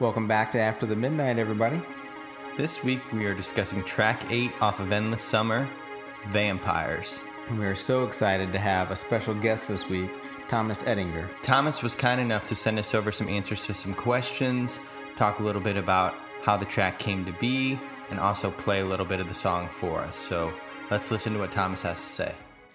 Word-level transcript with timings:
Welcome 0.00 0.28
back 0.28 0.52
to 0.52 0.60
After 0.60 0.86
the 0.86 0.94
Midnight, 0.94 1.40
everybody. 1.40 1.82
This 2.56 2.84
week 2.84 3.00
we 3.12 3.26
are 3.26 3.34
discussing 3.34 3.82
track 3.82 4.30
8 4.30 4.52
off 4.62 4.78
of 4.78 4.92
Endless 4.92 5.22
Summer 5.22 5.68
Vampires. 6.28 7.20
And 7.48 7.58
we 7.58 7.66
are 7.66 7.74
so 7.74 8.04
excited 8.04 8.52
to 8.52 8.60
have 8.60 8.92
a 8.92 8.96
special 8.96 9.34
guest 9.34 9.66
this 9.66 9.88
week, 9.88 10.08
Thomas 10.46 10.84
Ettinger. 10.86 11.28
Thomas 11.42 11.82
was 11.82 11.96
kind 11.96 12.20
enough 12.20 12.46
to 12.46 12.54
send 12.54 12.78
us 12.78 12.94
over 12.94 13.10
some 13.10 13.28
answers 13.28 13.66
to 13.66 13.74
some 13.74 13.92
questions, 13.92 14.78
talk 15.16 15.40
a 15.40 15.42
little 15.42 15.60
bit 15.60 15.76
about 15.76 16.14
how 16.42 16.56
the 16.56 16.66
track 16.66 17.00
came 17.00 17.24
to 17.24 17.32
be, 17.32 17.76
and 18.10 18.20
also 18.20 18.52
play 18.52 18.78
a 18.78 18.86
little 18.86 19.04
bit 19.04 19.18
of 19.18 19.26
the 19.26 19.34
song 19.34 19.68
for 19.68 20.02
us. 20.02 20.14
So 20.14 20.52
let's 20.92 21.10
listen 21.10 21.32
to 21.32 21.40
what 21.40 21.50
Thomas 21.50 21.82
has 21.82 22.00
to 22.00 22.06
say. 22.06 22.34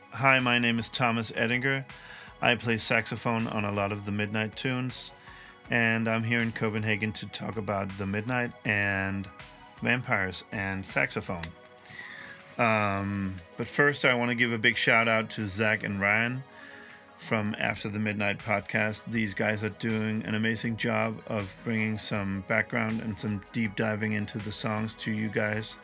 Hi, 0.10 0.40
my 0.40 0.60
name 0.60 0.78
is 0.78 0.90
Thomas 0.90 1.32
Ettinger. 1.38 1.86
I 2.42 2.56
play 2.56 2.76
saxophone 2.76 3.48
on 3.48 3.64
a 3.64 3.72
lot 3.72 3.94
of 3.94 4.06
the 4.06 4.12
Midnight 4.12 4.58
tunes 4.58 5.12
and 5.70 6.08
I'm 6.08 6.24
here 6.24 6.40
in 6.40 6.52
Copenhagen 6.52 7.12
to 7.14 7.26
talk 7.28 7.58
about 7.58 7.96
the 7.98 8.06
Midnight 8.06 8.52
and 8.66 9.28
vampires 9.82 10.44
and 10.52 10.86
saxophone. 10.86 11.44
Um, 12.58 13.36
but 13.58 13.68
first, 13.68 14.06
I 14.06 14.14
want 14.14 14.30
to 14.30 14.36
give 14.36 14.54
a 14.54 14.58
big 14.58 14.78
shout 14.78 15.08
out 15.08 15.30
to 15.32 15.48
Zach 15.48 15.84
and 15.84 16.00
Ryan 16.00 16.44
from 17.18 17.56
After 17.58 17.90
the 17.90 18.00
Midnight 18.00 18.40
podcast. 18.40 19.02
These 19.08 19.34
guys 19.34 19.64
are 19.64 19.70
doing 19.70 20.24
an 20.26 20.36
amazing 20.36 20.78
job 20.78 21.20
of 21.28 21.54
bringing 21.64 21.98
some 21.98 22.44
background 22.48 23.02
and 23.02 23.20
some 23.20 23.42
deep 23.54 23.76
diving 23.76 24.14
into 24.14 24.38
the 24.40 24.52
songs 24.52 24.94
to 24.96 25.12
you 25.12 25.30
guys. 25.30 25.78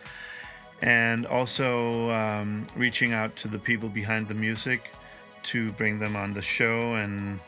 And 0.81 1.25
also 1.25 2.09
um, 2.11 2.65
reaching 2.75 3.13
out 3.13 3.35
to 3.37 3.47
the 3.47 3.59
people 3.59 3.89
behind 3.89 4.27
the 4.27 4.33
music 4.33 4.91
to 5.43 5.71
bring 5.73 5.99
them 5.99 6.15
on 6.15 6.33
the 6.33 6.41
show 6.41 6.93
and 6.95 7.39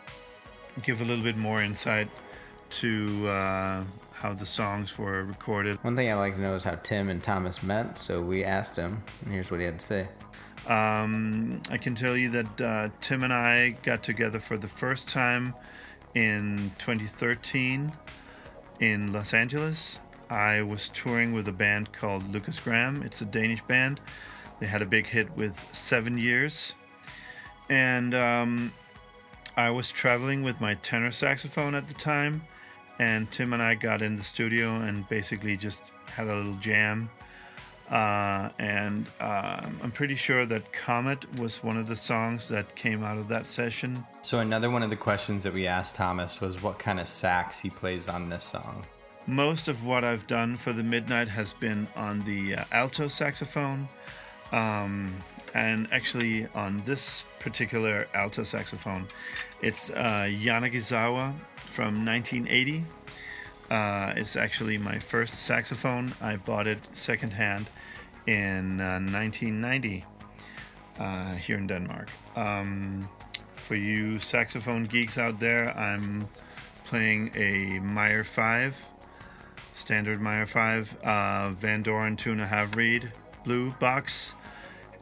give 0.84 1.02
a 1.02 1.06
little 1.06 1.24
bit 1.24 1.38
more 1.38 1.62
insight 1.62 2.10
to 2.72 3.28
uh, 3.28 3.84
how 4.14 4.34
the 4.34 4.46
songs 4.46 4.98
were 4.98 5.24
recorded. 5.24 5.84
One 5.84 5.96
thing 5.96 6.10
I'd 6.12 6.16
like 6.16 6.36
to 6.36 6.42
know 6.42 6.56
is 6.56 6.64
how 6.64 6.76
Tim 6.76 7.10
and 7.10 7.22
Thomas 7.24 7.64
met, 7.64 8.00
so 8.00 8.22
we 8.22 8.44
asked 8.44 8.76
him, 8.76 9.04
and 9.24 9.34
here's 9.34 9.52
what 9.52 9.60
he 9.60 9.66
had 9.66 9.80
to 9.80 9.86
say. 9.86 10.08
Um, 10.68 11.62
I 11.72 11.78
can 11.78 11.96
tell 11.96 12.16
you 12.16 12.30
that 12.30 12.62
uh, 12.62 12.90
Tim 13.02 13.24
and 13.24 13.34
I 13.34 13.72
got 13.82 14.04
together 14.04 14.40
for 14.40 14.58
the 14.58 14.68
first 14.68 15.08
time 15.08 15.56
in 16.14 16.72
2013 16.78 17.92
in 18.80 19.14
Los 19.14 19.34
Angeles. 19.34 20.00
I 20.30 20.62
was 20.62 20.90
touring 20.90 21.34
with 21.34 21.48
a 21.48 21.52
band 21.52 21.92
called 21.92 22.32
Lukas 22.32 22.60
Graham. 22.60 23.04
It's 23.04 23.22
a 23.22 23.26
Danish 23.26 23.62
band. 23.64 24.00
They 24.60 24.68
had 24.68 24.82
a 24.82 24.86
big 24.86 25.08
hit 25.08 25.36
with 25.36 25.60
Seven 25.72 26.18
Years. 26.18 26.76
And 27.70 28.14
um, 28.14 28.74
I 29.58 29.70
was 29.70 29.92
traveling 29.92 30.44
with 30.44 30.62
my 30.62 30.76
tenor 30.76 31.12
saxophone 31.12 31.76
at 31.76 31.88
the 31.88 31.94
time, 31.94 32.44
and 33.00 33.30
Tim 33.32 33.54
and 33.54 33.62
I 33.62 33.76
got 33.76 34.02
in 34.02 34.16
the 34.16 34.24
studio 34.24 34.76
and 34.76 35.08
basically 35.10 35.58
just 35.58 35.82
had 36.06 36.28
a 36.28 36.36
little 36.36 36.56
jam. 36.56 37.10
Uh, 37.90 38.50
and 38.58 39.08
uh, 39.20 39.68
I'm 39.84 39.92
pretty 39.92 40.16
sure 40.16 40.46
that 40.46 40.72
Comet 40.72 41.40
was 41.40 41.62
one 41.62 41.76
of 41.76 41.88
the 41.88 41.96
songs 41.96 42.48
that 42.48 42.74
came 42.76 43.04
out 43.04 43.18
of 43.18 43.28
that 43.28 43.46
session. 43.46 44.06
So, 44.22 44.40
another 44.40 44.70
one 44.70 44.82
of 44.82 44.90
the 44.90 44.96
questions 44.96 45.44
that 45.44 45.54
we 45.54 45.68
asked 45.68 45.96
Thomas 45.96 46.40
was 46.40 46.62
what 46.64 46.80
kind 46.80 47.02
of 47.02 47.08
sax 47.10 47.60
he 47.60 47.70
plays 47.70 48.08
on 48.08 48.30
this 48.30 48.46
song. 48.46 48.86
Most 49.28 49.68
of 49.68 49.86
what 49.86 50.06
I've 50.06 50.26
done 50.26 50.56
for 50.56 50.72
the 50.72 50.84
Midnight 50.84 51.28
has 51.28 51.52
been 51.54 51.88
on 51.98 52.24
the 52.24 52.56
uh, 52.56 52.64
alto 52.72 53.10
saxophone. 53.10 53.90
Um, 54.52 55.14
and 55.54 55.88
actually 55.92 56.48
on 56.56 56.82
this 56.86 57.26
particular 57.40 58.08
alto 58.14 58.44
saxophone, 58.44 59.08
it's 59.62 59.90
uh, 59.92 60.28
Yanagisawa 60.30 61.34
from 61.58 62.06
1980. 62.06 62.84
Uh, 63.70 64.14
it's 64.16 64.36
actually 64.36 64.78
my 64.78 65.00
first 65.00 65.34
saxophone. 65.36 66.14
I 66.22 66.36
bought 66.36 66.68
it 66.68 66.80
secondhand 66.94 67.70
in 68.28 68.82
uh, 68.82 69.00
1990 69.00 70.06
uh, 71.00 71.36
here 71.36 71.58
in 71.58 71.68
Denmark. 71.68 72.10
Um, 72.36 73.10
for 73.54 73.76
you 73.76 74.20
saxophone 74.20 74.84
geeks 74.84 75.18
out 75.18 75.40
there, 75.40 75.76
I'm 75.78 76.28
playing 76.86 77.32
a 77.36 77.80
Meyer 77.80 78.24
5, 78.24 78.86
standard 79.74 80.20
Meyer 80.20 80.46
5, 80.46 80.98
uh, 81.04 81.08
Vandoren 81.52 82.18
two 82.18 82.32
and 82.32 82.42
a 82.42 82.48
half 82.48 82.76
reed 82.76 83.12
blue 83.44 83.72
box. 83.80 84.36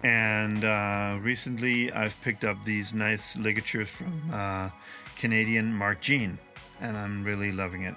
And 0.03 0.63
uh, 0.63 1.17
recently, 1.21 1.91
I've 1.91 2.19
picked 2.21 2.45
up 2.45 2.63
these 2.63 2.93
nice 2.93 3.35
ligatures 3.37 3.89
from 3.89 4.21
uh, 4.31 4.69
Canadian 5.17 5.73
Marc 5.73 5.99
Jean, 5.99 6.39
and 6.79 6.97
I'm 6.97 7.23
really 7.23 7.51
loving 7.51 7.83
it. 7.83 7.95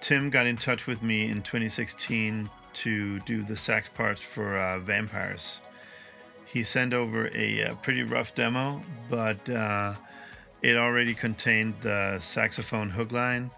Tim 0.00 0.30
got 0.30 0.46
in 0.46 0.56
touch 0.56 0.86
with 0.86 1.02
me 1.02 1.30
in 1.30 1.42
2016 1.42 2.50
to 2.72 3.20
do 3.20 3.42
the 3.42 3.56
sax 3.56 3.88
parts 3.88 4.20
for 4.20 4.58
uh, 4.58 4.78
Vampires. 4.78 5.60
He 6.44 6.62
sent 6.62 6.92
over 6.92 7.28
a, 7.28 7.60
a 7.60 7.70
uh, 7.70 7.74
pretty 7.76 8.02
rough 8.02 8.34
demo, 8.34 8.82
but 9.08 9.48
uh, 9.48 9.94
it 10.62 10.76
already 10.76 11.14
contained 11.14 11.74
the 11.80 12.18
saxophone 12.18 12.90
hook 12.90 13.12
line 13.12 13.50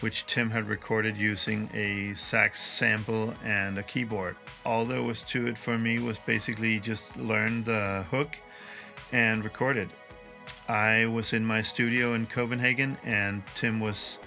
which 0.00 0.26
Tim 0.26 0.50
had 0.50 0.68
recorded 0.68 1.16
using 1.16 1.70
a 1.74 2.14
sax 2.14 2.60
sample 2.60 3.34
and 3.44 3.78
a 3.78 3.82
keyboard. 3.82 4.36
All 4.64 4.84
there 4.84 5.02
was 5.02 5.22
to 5.24 5.46
it 5.46 5.58
for 5.58 5.78
me 5.78 5.98
was 5.98 6.18
basically 6.18 6.80
just 6.80 7.16
learn 7.16 7.64
the 7.64 8.06
hook 8.10 8.36
and 9.12 9.44
record 9.44 9.76
it. 9.76 9.88
I 10.68 11.06
was 11.06 11.32
in 11.32 11.44
my 11.44 11.62
studio 11.62 12.14
in 12.14 12.26
Copenhagen 12.26 12.96
and 13.04 13.42
Tim 13.54 13.80
was 13.80 14.18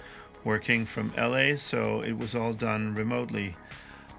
working 0.44 0.84
from 0.84 1.12
LA, 1.16 1.56
so 1.56 2.02
it 2.02 2.16
was 2.16 2.34
all 2.34 2.52
done 2.52 2.94
remotely 2.94 3.56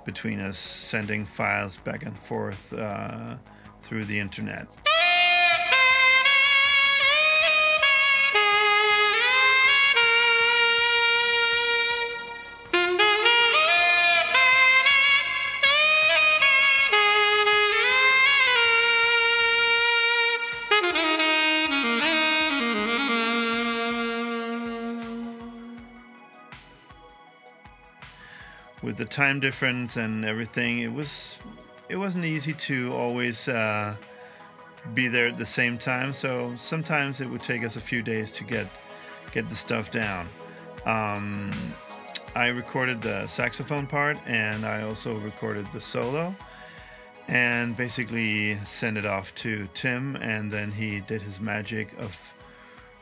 between 0.06 0.40
us, 0.40 0.58
sending 0.58 1.26
files 1.26 1.78
back 1.78 2.04
and 2.04 2.18
forth 2.18 2.74
uh, 2.74 3.36
through 3.82 4.06
the 4.06 4.20
internet. 4.20 4.68
With 28.86 28.98
the 28.98 29.06
time 29.06 29.40
difference 29.40 29.98
and 29.98 30.24
everything, 30.24 30.80
it 30.80 30.94
was 30.94 31.40
it 31.90 31.96
wasn't 31.96 32.24
easy 32.24 32.54
to 32.54 32.94
always 32.94 33.48
uh, 33.48 33.96
be 34.94 35.08
there 35.08 35.28
at 35.28 35.38
the 35.38 35.46
same 35.46 35.78
time. 35.78 36.14
So 36.14 36.54
sometimes 36.56 37.20
it 37.20 37.28
would 37.28 37.42
take 37.42 37.64
us 37.64 37.76
a 37.78 37.82
few 37.82 38.04
days 38.04 38.32
to 38.34 38.44
get 38.44 38.68
get 39.32 39.50
the 39.50 39.56
stuff 39.56 39.90
down. 39.90 40.30
Um, 40.86 41.52
I 42.36 42.48
recorded 42.48 43.02
the 43.02 43.26
saxophone 43.26 43.88
part 43.88 44.18
and 44.28 44.66
I 44.66 44.84
also 44.84 45.18
recorded 45.18 45.66
the 45.72 45.82
solo 45.82 46.36
and 47.28 47.76
basically 47.76 48.60
sent 48.66 48.98
it 48.98 49.06
off 49.06 49.34
to 49.36 49.68
Tim 49.74 50.16
and 50.18 50.52
then 50.52 50.72
he 50.72 51.00
did 51.00 51.24
his 51.24 51.40
magic 51.40 51.98
of 51.98 52.34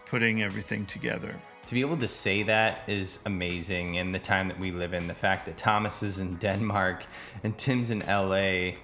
putting 0.06 0.44
everything 0.44 0.86
together 0.86 1.36
to 1.66 1.74
be 1.74 1.82
able 1.82 1.98
to 1.98 2.08
say 2.08 2.44
that 2.44 2.82
is 2.88 3.20
amazing 3.26 3.96
in 3.96 4.12
the 4.12 4.20
time 4.20 4.48
that 4.50 4.60
we 4.60 4.72
live 4.72 4.94
in. 4.94 5.08
The 5.08 5.14
fact 5.14 5.46
that 5.46 5.58
Thomas 5.58 6.04
is 6.04 6.20
in 6.20 6.36
Denmark 6.40 7.06
and 7.44 7.58
Tim's 7.58 7.90
in 7.90 8.00
LA, 8.00 8.76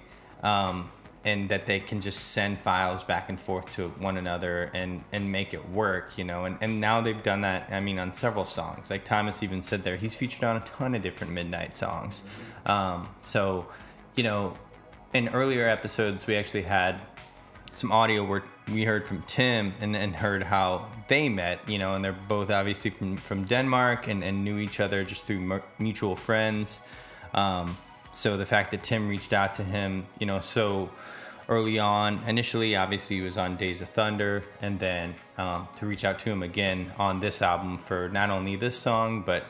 um, 0.42 0.90
and 1.22 1.50
that 1.50 1.66
they 1.66 1.80
can 1.80 2.00
just 2.00 2.28
send 2.28 2.58
files 2.58 3.02
back 3.02 3.28
and 3.28 3.38
forth 3.38 3.68
to 3.70 3.88
one 3.88 4.16
another 4.16 4.70
and, 4.72 5.04
and 5.12 5.30
make 5.30 5.52
it 5.52 5.68
work, 5.68 6.16
you 6.16 6.24
know. 6.24 6.46
And, 6.46 6.56
and 6.62 6.80
now 6.80 7.02
they've 7.02 7.22
done 7.22 7.42
that, 7.42 7.68
I 7.70 7.80
mean, 7.80 7.98
on 7.98 8.12
several 8.12 8.46
songs. 8.46 8.90
Like 8.90 9.04
Thomas 9.04 9.42
even 9.42 9.62
said 9.62 9.84
there, 9.84 9.96
he's 9.96 10.14
featured 10.14 10.44
on 10.44 10.56
a 10.56 10.60
ton 10.60 10.94
of 10.94 11.02
different 11.02 11.34
Midnight 11.34 11.76
songs. 11.76 12.22
Um, 12.64 13.08
so, 13.20 13.66
you 14.14 14.22
know, 14.22 14.56
in 15.12 15.28
earlier 15.28 15.66
episodes, 15.66 16.26
we 16.26 16.36
actually 16.36 16.62
had 16.62 17.00
some 17.72 17.92
audio 17.92 18.24
where 18.24 18.42
we 18.72 18.84
heard 18.84 19.06
from 19.06 19.22
Tim 19.22 19.74
and, 19.80 19.96
and 19.96 20.16
heard 20.16 20.44
how 20.44 20.86
they 21.08 21.28
met, 21.28 21.68
you 21.68 21.78
know, 21.78 21.94
and 21.94 22.04
they're 22.04 22.12
both 22.12 22.50
obviously 22.50 22.90
from, 22.90 23.16
from 23.16 23.44
Denmark 23.44 24.08
and, 24.08 24.22
and 24.22 24.44
knew 24.44 24.58
each 24.58 24.80
other 24.80 25.04
just 25.04 25.26
through 25.26 25.62
mutual 25.78 26.16
friends. 26.16 26.80
Um, 27.34 27.76
so 28.12 28.36
the 28.36 28.46
fact 28.46 28.72
that 28.72 28.82
Tim 28.82 29.08
reached 29.08 29.32
out 29.32 29.54
to 29.54 29.64
him, 29.64 30.06
you 30.18 30.26
know, 30.26 30.40
so 30.40 30.90
early 31.48 31.78
on, 31.78 32.22
initially, 32.26 32.76
obviously, 32.76 33.16
he 33.16 33.22
was 33.22 33.36
on 33.36 33.56
Days 33.56 33.80
of 33.80 33.88
Thunder, 33.90 34.44
and 34.62 34.78
then 34.78 35.14
um, 35.36 35.68
to 35.76 35.86
reach 35.86 36.04
out 36.04 36.18
to 36.20 36.30
him 36.30 36.42
again 36.42 36.92
on 36.98 37.20
this 37.20 37.42
album 37.42 37.78
for 37.78 38.08
not 38.08 38.30
only 38.30 38.56
this 38.56 38.76
song, 38.76 39.22
but 39.22 39.44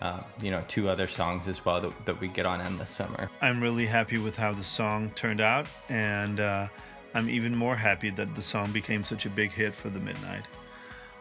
uh, 0.00 0.20
you 0.42 0.50
know, 0.50 0.62
two 0.68 0.88
other 0.88 1.08
songs 1.08 1.48
as 1.48 1.64
well 1.64 1.80
that, 1.80 2.06
that 2.06 2.20
we 2.20 2.28
get 2.28 2.46
on 2.46 2.60
Endless 2.60 2.90
Summer. 2.90 3.30
I'm 3.40 3.60
really 3.60 3.86
happy 3.86 4.18
with 4.18 4.36
how 4.36 4.52
the 4.52 4.62
song 4.62 5.10
turned 5.14 5.40
out, 5.40 5.66
and 5.88 6.38
uh, 6.38 6.68
I'm 7.14 7.28
even 7.28 7.54
more 7.54 7.76
happy 7.76 8.10
that 8.10 8.34
the 8.34 8.42
song 8.42 8.72
became 8.72 9.04
such 9.04 9.26
a 9.26 9.30
big 9.30 9.50
hit 9.50 9.74
for 9.74 9.88
the 9.88 10.00
Midnight. 10.00 10.46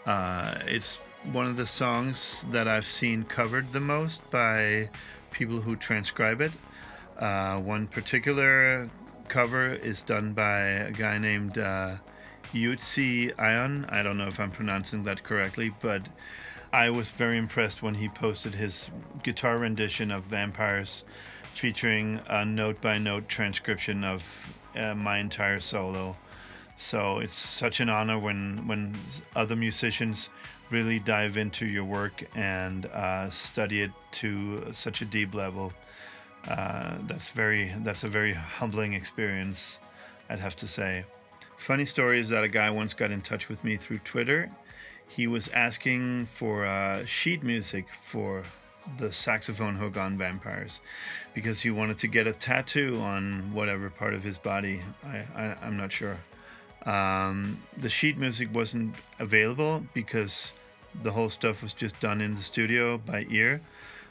Uh, 0.06 0.56
it's 0.66 0.98
one 1.32 1.48
of 1.48 1.58
the 1.58 1.66
songs 1.66 2.46
that 2.52 2.68
I've 2.68 2.86
seen 2.86 3.24
covered 3.24 3.72
the 3.72 3.80
most 3.80 4.30
by 4.32 4.90
people 5.32 5.60
who 5.60 5.76
transcribe 5.76 6.42
it. 6.42 6.52
Uh, 7.18 7.60
one 7.60 7.88
particular 7.88 8.90
cover 9.28 9.74
is 9.74 10.02
done 10.02 10.34
by 10.34 10.60
a 10.60 10.92
guy 10.92 11.18
named 11.18 11.58
uh, 11.58 11.96
Yutzi 12.54 13.38
Ion. 13.40 13.86
I 13.90 14.04
don't 14.04 14.18
know 14.18 14.28
if 14.28 14.40
I'm 14.40 14.52
pronouncing 14.52 15.04
that 15.04 15.24
correctly, 15.24 15.74
but 15.82 16.08
I 16.72 16.90
was 16.90 17.10
very 17.10 17.38
impressed 17.38 17.82
when 17.82 17.96
he 17.96 18.10
posted 18.10 18.54
his 18.54 18.92
guitar 19.24 19.58
rendition 19.58 20.12
of 20.12 20.24
Vampires 20.24 21.04
featuring 21.54 22.22
a 22.28 22.46
note 22.46 22.80
by 22.82 22.98
note 22.98 23.28
transcription 23.28 24.04
of 24.04 24.54
uh, 24.78 24.96
my 24.96 25.18
entire 25.18 25.60
solo. 25.60 26.16
So 26.76 27.20
it's 27.20 27.36
such 27.36 27.80
an 27.80 27.90
honor 27.90 28.20
when, 28.20 28.68
when 28.68 28.96
other 29.36 29.56
musicians 29.56 30.30
really 30.70 31.00
dive 31.00 31.38
into 31.38 31.66
your 31.66 31.86
work 31.86 32.24
and 32.36 32.86
uh, 32.88 33.30
study 33.30 33.82
it 33.82 33.92
to 34.12 34.72
such 34.72 35.02
a 35.02 35.06
deep 35.06 35.34
level. 35.34 35.74
Uh, 36.48 36.98
that's 37.08 37.32
very 37.32 37.74
that's 37.80 38.04
a 38.04 38.08
very 38.08 38.34
humbling 38.34 38.94
experience, 38.94 39.80
I'd 40.30 40.40
have 40.40 40.56
to 40.58 40.68
say. 40.68 41.04
Funny 41.58 41.86
story 41.86 42.20
is 42.20 42.30
that 42.30 42.44
a 42.44 42.48
guy 42.48 42.70
once 42.70 42.94
got 42.94 43.12
in 43.12 43.22
touch 43.22 43.50
with 43.50 43.64
me 43.64 43.76
through 43.76 44.00
Twitter. 44.00 44.52
He 45.08 45.26
was 45.26 45.48
asking 45.50 46.26
for 46.26 46.66
uh, 46.66 47.06
sheet 47.06 47.44
music 47.44 47.92
for 47.92 48.44
the 48.98 49.12
saxophone 49.12 49.76
hook 49.76 49.98
on 49.98 50.18
Vampires 50.18 50.82
because 51.34 51.62
he 51.62 51.70
wanted 51.70 51.98
to 52.00 52.08
get 52.08 52.28
a 52.28 52.34
tattoo 52.34 53.00
on 53.02 53.54
whatever 53.54 53.90
part 53.90 54.14
of 54.14 54.24
his 54.24 54.38
body. 54.38 54.82
I, 55.06 55.24
I, 55.36 55.68
am 55.68 55.78
not 55.78 55.92
sure. 55.92 56.18
Um, 56.86 57.62
the 57.78 57.90
sheet 57.90 58.18
music 58.18 58.54
wasn't 58.54 58.96
available 59.20 59.84
because 59.94 60.52
the 61.04 61.12
whole 61.12 61.30
stuff 61.30 61.62
was 61.62 61.74
just 61.74 62.00
done 62.00 62.22
in 62.22 62.34
the 62.36 62.42
studio 62.42 62.98
by 62.98 63.26
ear. 63.30 63.62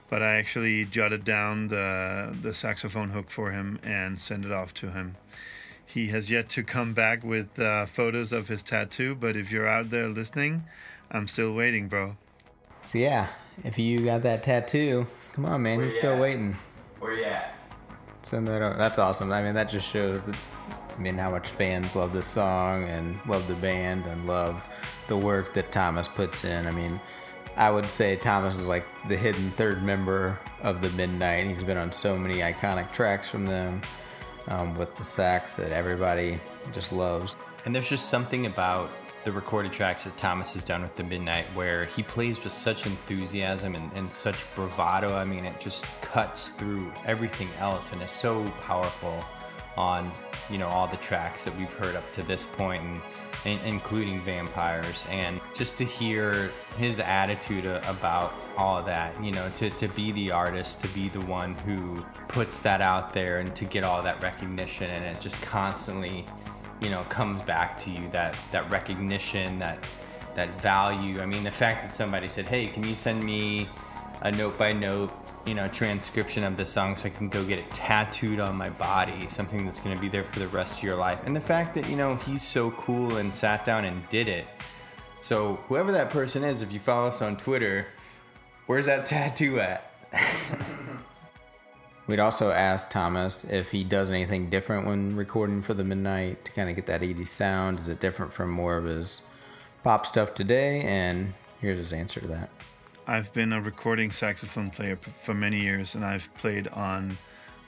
But 0.09 0.23
I 0.23 0.37
actually 0.37 0.85
jotted 0.85 1.25
down 1.25 1.67
the 1.67 2.37
the 2.41 2.55
saxophone 2.55 3.11
hook 3.11 3.29
for 3.29 3.51
him 3.51 3.81
and 3.83 4.21
sent 4.21 4.45
it 4.45 4.53
off 4.53 4.73
to 4.75 4.91
him. 4.91 5.17
He 5.85 6.09
has 6.09 6.31
yet 6.31 6.49
to 6.51 6.63
come 6.63 6.95
back 6.95 7.25
with 7.25 7.59
uh, 7.59 7.87
photos 7.87 8.33
of 8.33 8.49
his 8.49 8.63
tattoo, 8.63 9.15
but 9.15 9.37
if 9.37 9.51
you're 9.51 9.69
out 9.69 9.91
there 9.91 10.09
listening, 10.09 10.65
I'm 11.11 11.27
still 11.27 11.55
waiting, 11.55 11.89
bro. 11.89 12.17
So 12.83 12.99
yeah, 12.99 13.29
if 13.65 13.79
you 13.79 13.99
got 13.99 14.23
that 14.23 14.43
tattoo, 14.43 15.07
come 15.33 15.45
on, 15.47 15.63
man, 15.63 15.77
Where 15.79 15.87
he's 15.87 15.99
still 15.99 16.15
at? 16.15 16.21
waiting. 16.21 16.57
Where 16.99 17.13
you 17.13 17.25
at? 17.25 17.55
Send 18.23 18.49
that 18.49 18.63
over. 18.63 18.77
That's 18.77 18.99
awesome. 18.99 19.33
I 19.33 19.43
mean, 19.43 19.55
that 19.55 19.71
just 19.71 19.89
shows 19.89 20.23
that. 20.25 20.37
I 20.97 20.99
mean, 20.99 21.19
how 21.19 21.31
much 21.31 21.49
fans 21.51 21.95
love 21.95 22.15
this 22.15 22.27
song 22.27 22.85
and 22.85 23.19
love 23.27 23.47
the 23.49 23.55
band 23.55 24.07
and 24.07 24.27
love 24.27 24.63
the 25.09 25.17
work 25.17 25.53
that 25.53 25.71
Thomas 25.71 26.09
puts 26.09 26.43
in. 26.45 26.67
I 26.67 26.71
mean, 26.71 26.99
I 27.55 27.71
would 27.71 27.85
say 27.85 28.17
Thomas 28.17 28.57
is 28.59 28.67
like 28.67 28.85
the 29.07 29.17
hidden 29.17 29.51
third 29.53 29.83
member 29.83 30.39
of 30.63 30.81
the 30.81 30.89
Midnight. 30.91 31.47
He's 31.47 31.63
been 31.63 31.77
on 31.77 31.93
so 31.93 32.17
many 32.17 32.37
iconic 32.37 32.93
tracks 32.93 33.29
from 33.29 33.45
them 33.45 33.83
um, 34.49 34.75
with 34.75 34.97
the 34.97 35.05
sax 35.05 35.57
that 35.57 35.71
everybody 35.71 36.39
just 36.73 36.93
loves. 36.93 37.37
And 37.67 37.75
there's 37.75 37.91
just 37.91 38.09
something 38.09 38.47
about 38.47 38.91
the 39.27 39.33
recorded 39.33 39.73
tracks 39.73 40.05
that 40.05 40.17
Thomas 40.17 40.55
has 40.55 40.63
done 40.63 40.83
with 40.83 40.95
the 40.95 41.03
Midnight 41.03 41.47
where 41.47 41.85
he 41.87 42.03
plays 42.05 42.43
with 42.43 42.53
such 42.53 42.87
enthusiasm 42.87 43.75
and, 43.75 43.93
and 43.93 44.11
such 44.11 44.47
bravado. 44.55 45.17
I 45.17 45.25
mean, 45.25 45.45
it 45.45 45.59
just 45.59 45.85
cuts 46.01 46.51
through 46.51 46.93
everything 47.05 47.49
else 47.59 47.93
and 47.93 48.01
is 48.03 48.13
so 48.13 48.49
powerful 48.63 49.25
on 49.77 50.13
you 50.49 50.59
know 50.59 50.69
all 50.69 50.87
the 50.87 50.97
tracks 50.99 51.45
that 51.45 51.55
we've 51.59 51.73
heard 51.73 51.97
up 51.97 52.11
to 52.13 52.23
this 52.23 52.45
point 52.45 52.83
and, 52.83 53.03
and, 53.45 53.61
including 53.67 54.23
vampires 54.23 55.07
and 55.11 55.41
just 55.55 55.77
to 55.77 55.85
hear 55.85 56.51
his 56.79 56.99
attitude 56.99 57.67
about 57.67 58.33
all 58.57 58.83
that 58.83 59.23
you 59.23 59.33
know 59.33 59.47
to, 59.57 59.69
to 59.71 59.87
be 59.89 60.13
the 60.13 60.31
artist 60.31 60.81
to 60.81 60.89
be 60.89 61.11
the 61.11 61.21
one 61.23 61.55
who 61.57 62.03
puts 62.29 62.61
that 62.61 62.81
out 62.81 63.13
there 63.13 63.41
and 63.41 63.55
to 63.55 63.67
get 63.67 63.85
all 63.85 64.03
that 64.03 64.23
recognition 64.23 64.91
and 64.91 65.05
it 65.05 65.21
just 65.21 65.43
constantly 65.43 66.27
you 66.81 66.91
know 66.91 67.03
comes 67.05 67.43
back 67.43 67.79
to 67.79 67.91
you 67.91 68.09
that 68.11 68.37
that 68.53 68.69
recognition 68.71 69.59
that 69.59 69.85
that 70.35 70.61
value 70.61 71.21
i 71.21 71.27
mean 71.27 71.43
the 71.45 71.51
fact 71.51 71.83
that 71.83 71.95
somebody 71.95 72.29
said 72.29 72.45
hey 72.45 72.67
can 72.67 72.87
you 72.87 72.95
send 72.95 73.23
me 73.23 73.69
a 74.23 74.31
note 74.33 74.57
by 74.59 74.73
note 74.73 75.13
you 75.47 75.55
know 75.55 75.69
transcription 75.69 76.43
of 76.45 76.57
the 76.57 76.67
song 76.67 76.97
so 76.97 77.07
I 77.07 77.11
can 77.11 77.29
go 77.29 77.45
get 77.45 77.59
it 77.59 77.73
tattooed 77.73 78.41
on 78.41 78.57
my 78.57 78.69
body, 78.69 79.29
something 79.29 79.65
that's 79.65 79.79
going 79.81 79.95
to 79.95 80.01
be 80.01 80.09
there 80.09 80.25
for 80.25 80.41
the 80.41 80.49
rest 80.49 80.79
of 80.79 80.85
your 80.85 80.97
life. 80.97 81.25
And 81.25 81.35
the 81.35 81.41
fact 81.41 81.75
that 81.77 81.89
you 81.89 81.97
know 81.97 82.17
he's 82.17 82.43
so 82.43 82.73
cool 82.73 83.17
and 83.17 83.33
sat 83.35 83.65
down 83.65 83.85
and 83.85 84.07
did 84.09 84.29
it. 84.29 84.47
So 85.21 85.57
whoever 85.69 85.93
that 85.93 86.11
person 86.11 86.43
is, 86.45 86.63
if 86.63 86.73
you 86.73 86.81
follow 86.81 87.09
us 87.09 87.23
on 87.23 87.37
Twitter, 87.37 87.87
where's 88.67 88.87
that 88.87 89.07
tattoo 89.07 89.61
at? 89.61 89.93
We'd 92.07 92.21
also 92.21 92.53
ask 92.53 92.89
Thomas 92.89 93.43
if 93.45 93.73
he 93.73 93.83
does 93.83 94.11
anything 94.11 94.49
different 94.49 94.87
when 94.87 95.17
recording 95.17 95.61
for 95.61 95.75
the 95.75 95.83
Midnight 95.83 96.45
to 96.45 96.53
kind 96.53 96.71
of 96.71 96.77
get 96.77 96.87
that 96.87 97.01
80s 97.01 97.27
sound. 97.27 97.81
Is 97.81 97.89
it 97.89 97.99
different 97.99 98.33
from 98.33 98.51
more 98.51 98.77
of 98.77 98.85
his 98.85 99.23
pop 99.83 100.07
stuff 100.07 100.33
today? 100.33 100.83
And 100.83 101.35
here's 101.61 101.79
his 101.79 101.93
answer 101.93 102.21
to 102.21 102.29
that. 102.29 102.51
I've 103.09 103.33
been 103.33 103.53
a 103.53 103.61
recording 103.61 104.13
saxophone 104.13 104.71
player 104.71 104.97
for 104.97 105.35
many 105.35 105.61
years, 105.61 105.97
and 105.97 106.05
I've 106.05 106.33
played 106.37 106.69
on 106.69 107.19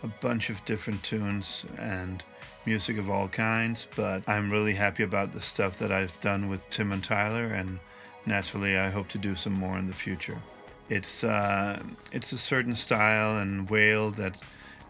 a 0.04 0.08
bunch 0.08 0.50
of 0.50 0.64
different 0.64 1.02
tunes 1.02 1.66
and 1.76 2.22
music 2.64 2.96
of 2.98 3.10
all 3.10 3.26
kinds. 3.26 3.88
But 3.96 4.22
I'm 4.28 4.52
really 4.52 4.74
happy 4.74 5.02
about 5.02 5.32
the 5.32 5.40
stuff 5.40 5.78
that 5.78 5.90
I've 5.90 6.18
done 6.20 6.48
with 6.48 6.68
Tim 6.70 6.92
and 6.92 7.02
Tyler, 7.02 7.46
and 7.46 7.80
naturally, 8.24 8.78
I 8.78 8.90
hope 8.90 9.08
to 9.08 9.18
do 9.18 9.34
some 9.34 9.54
more 9.54 9.78
in 9.78 9.88
the 9.88 9.92
future. 9.92 10.40
It's 10.88 11.22
uh, 11.22 11.82
it's 12.12 12.32
a 12.32 12.38
certain 12.38 12.74
style 12.74 13.38
and 13.38 13.68
wail 13.68 14.10
that 14.12 14.36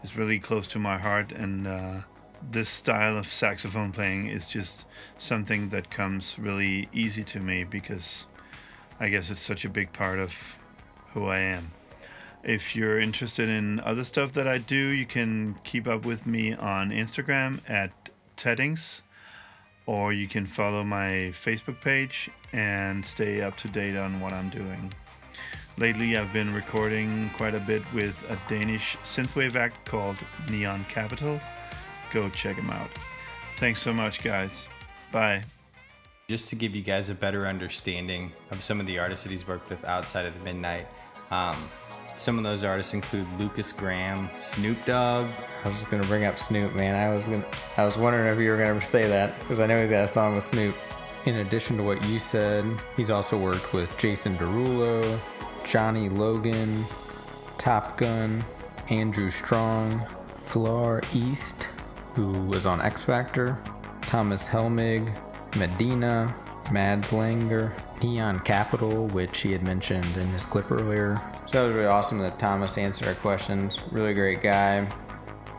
is 0.03 0.17
really 0.17 0.39
close 0.39 0.67
to 0.67 0.79
my 0.79 0.97
heart, 0.97 1.31
and 1.31 1.67
uh, 1.67 1.99
this 2.51 2.69
style 2.69 3.17
of 3.17 3.27
saxophone 3.27 3.91
playing 3.91 4.27
is 4.27 4.47
just 4.47 4.85
something 5.17 5.69
that 5.69 5.91
comes 5.91 6.39
really 6.39 6.87
easy 6.93 7.23
to 7.25 7.39
me 7.39 7.65
because 7.65 8.27
I 8.99 9.09
guess 9.09 9.29
it's 9.29 9.41
such 9.41 9.65
a 9.65 9.69
big 9.69 9.91
part 9.91 10.19
of 10.19 10.59
who 11.13 11.25
I 11.27 11.39
am. 11.39 11.71
If 12.43 12.75
you're 12.75 12.99
interested 12.99 13.49
in 13.49 13.81
other 13.81 14.05
stuff 14.05 14.31
that 14.33 14.47
I 14.47 14.59
do, 14.59 14.75
you 14.75 15.05
can 15.05 15.55
keep 15.65 15.87
up 15.87 16.05
with 16.05 16.25
me 16.25 16.53
on 16.53 16.91
Instagram 16.91 17.59
at 17.67 17.91
Teddings, 18.37 19.01
or 19.85 20.13
you 20.13 20.29
can 20.29 20.45
follow 20.45 20.85
my 20.85 21.31
Facebook 21.33 21.81
page 21.81 22.29
and 22.53 23.05
stay 23.05 23.41
up 23.41 23.57
to 23.57 23.67
date 23.67 23.97
on 23.97 24.21
what 24.21 24.31
I'm 24.31 24.49
doing. 24.49 24.93
Lately, 25.79 26.17
I've 26.17 26.33
been 26.33 26.53
recording 26.53 27.29
quite 27.37 27.55
a 27.55 27.59
bit 27.61 27.81
with 27.93 28.29
a 28.29 28.37
Danish 28.49 28.97
synthwave 29.05 29.55
act 29.55 29.85
called 29.85 30.17
Neon 30.51 30.85
Capital. 30.89 31.39
Go 32.11 32.27
check 32.31 32.57
them 32.57 32.69
out. 32.69 32.89
Thanks 33.55 33.81
so 33.81 33.93
much, 33.93 34.21
guys. 34.21 34.67
Bye. 35.09 35.41
Just 36.27 36.49
to 36.49 36.57
give 36.57 36.75
you 36.75 36.81
guys 36.81 37.07
a 37.07 37.15
better 37.15 37.47
understanding 37.47 38.33
of 38.51 38.61
some 38.61 38.81
of 38.81 38.87
the 38.87 38.99
artists 38.99 39.23
that 39.23 39.31
he's 39.31 39.47
worked 39.47 39.69
with 39.69 39.85
outside 39.85 40.25
of 40.25 40.37
the 40.37 40.43
Midnight, 40.43 40.85
um, 41.31 41.55
some 42.17 42.37
of 42.37 42.43
those 42.43 42.65
artists 42.65 42.93
include 42.93 43.25
Lukas 43.39 43.71
Graham, 43.71 44.29
Snoop 44.37 44.83
Dogg. 44.83 45.29
I 45.63 45.67
was 45.69 45.77
just 45.77 45.89
gonna 45.89 46.03
bring 46.07 46.25
up 46.25 46.37
Snoop, 46.37 46.75
man. 46.75 46.93
I 46.93 47.15
was 47.15 47.25
gonna, 47.25 47.45
I 47.77 47.85
was 47.85 47.97
wondering 47.97 48.27
if 48.33 48.37
you 48.37 48.49
were 48.49 48.57
gonna 48.57 48.81
say 48.81 49.07
that 49.07 49.39
because 49.39 49.61
I 49.61 49.65
know 49.65 49.79
he's 49.79 49.89
got 49.89 50.03
a 50.03 50.09
song 50.09 50.35
with 50.35 50.43
Snoop. 50.43 50.75
In 51.23 51.37
addition 51.37 51.77
to 51.77 51.83
what 51.83 52.03
you 52.05 52.19
said, 52.19 52.65
he's 52.97 53.09
also 53.09 53.37
worked 53.37 53.71
with 53.71 53.97
Jason 53.97 54.37
Derulo, 54.37 55.21
Johnny 55.63 56.09
Logan, 56.09 56.83
Top 57.57 57.97
Gun, 57.97 58.43
Andrew 58.89 59.29
Strong, 59.29 60.05
Flar 60.45 61.01
East, 61.13 61.67
who 62.15 62.31
was 62.47 62.65
on 62.65 62.81
X 62.81 63.03
Factor, 63.03 63.57
Thomas 64.01 64.47
Helmig, 64.47 65.15
Medina, 65.57 66.33
Mads 66.71 67.09
Langer, 67.09 67.71
Neon 68.01 68.39
Capital, 68.39 69.07
which 69.07 69.39
he 69.39 69.51
had 69.51 69.63
mentioned 69.63 70.17
in 70.17 70.27
his 70.27 70.45
clip 70.45 70.71
earlier. 70.71 71.21
So 71.45 71.63
it 71.63 71.67
was 71.67 71.75
really 71.75 71.87
awesome 71.87 72.19
that 72.19 72.39
Thomas 72.39 72.77
answered 72.77 73.07
our 73.07 73.15
questions. 73.15 73.79
Really 73.91 74.13
great 74.13 74.41
guy. 74.41 74.87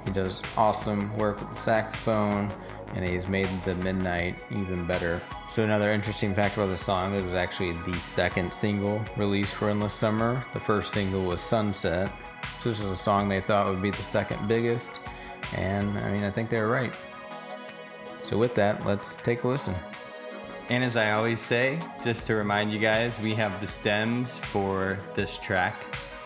He 0.04 0.11
does 0.11 0.40
awesome 0.57 1.16
work 1.19 1.40
with 1.40 1.50
the 1.50 1.57
saxophone, 1.57 2.50
and 2.94 3.04
he's 3.04 3.28
made 3.28 3.49
the 3.64 3.75
Midnight 3.76 4.37
even 4.50 4.87
better. 4.87 5.20
So 5.50 5.64
another 5.64 5.92
interesting 5.92 6.35
fact 6.35 6.56
about 6.56 6.66
the 6.66 6.76
song, 6.76 7.14
it 7.14 7.23
was 7.23 7.35
actually 7.35 7.73
the 7.85 7.99
second 7.99 8.52
single 8.52 9.04
released 9.16 9.54
for 9.54 9.70
Endless 9.70 9.94
Summer. 9.94 10.44
The 10.52 10.61
first 10.61 10.92
single 10.92 11.25
was 11.25 11.40
Sunset. 11.40 12.12
So 12.61 12.70
this 12.70 12.80
is 12.80 12.90
a 12.90 12.97
song 12.97 13.28
they 13.28 13.40
thought 13.40 13.66
would 13.68 13.82
be 13.82 13.90
the 13.90 14.02
second 14.02 14.49
biggest, 14.49 14.99
and 15.56 15.99
I 15.99 16.11
mean 16.11 16.25
I 16.25 16.30
think 16.30 16.50
they 16.50 16.59
were 16.59 16.68
right. 16.68 16.94
So, 18.30 18.38
with 18.38 18.54
that, 18.54 18.87
let's 18.87 19.16
take 19.16 19.42
a 19.42 19.49
listen. 19.49 19.75
And 20.68 20.85
as 20.85 20.97
I 20.97 21.11
always 21.12 21.40
say, 21.40 21.82
just 22.04 22.28
to 22.28 22.37
remind 22.37 22.73
you 22.73 22.78
guys, 22.78 23.18
we 23.18 23.35
have 23.35 23.61
the 23.61 23.66
stems 23.66 24.38
for 24.38 24.99
this 25.14 25.37
track. 25.37 25.75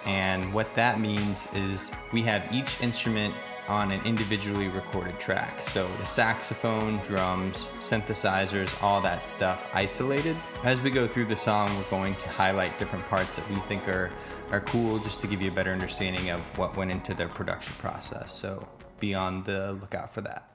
And 0.04 0.52
what 0.52 0.74
that 0.74 1.00
means 1.00 1.48
is 1.54 1.92
we 2.12 2.20
have 2.24 2.52
each 2.52 2.82
instrument 2.82 3.32
on 3.68 3.90
an 3.90 4.00
individually 4.04 4.68
recorded 4.68 5.18
track. 5.18 5.64
So 5.64 5.88
the 5.98 6.06
saxophone, 6.06 6.98
drums, 6.98 7.66
synthesizers, 7.78 8.82
all 8.82 9.00
that 9.00 9.28
stuff 9.28 9.66
isolated. 9.72 10.36
As 10.62 10.80
we 10.80 10.90
go 10.90 11.06
through 11.06 11.26
the 11.26 11.36
song, 11.36 11.74
we're 11.76 11.90
going 11.90 12.16
to 12.16 12.28
highlight 12.28 12.78
different 12.78 13.06
parts 13.06 13.36
that 13.36 13.48
we 13.48 13.56
think 13.60 13.88
are, 13.88 14.10
are 14.50 14.60
cool 14.60 14.98
just 14.98 15.20
to 15.22 15.26
give 15.26 15.40
you 15.40 15.50
a 15.50 15.54
better 15.54 15.70
understanding 15.70 16.30
of 16.30 16.40
what 16.58 16.76
went 16.76 16.90
into 16.90 17.14
their 17.14 17.28
production 17.28 17.74
process. 17.78 18.32
So 18.32 18.68
be 19.00 19.14
on 19.14 19.42
the 19.44 19.72
lookout 19.80 20.12
for 20.12 20.20
that. 20.22 20.50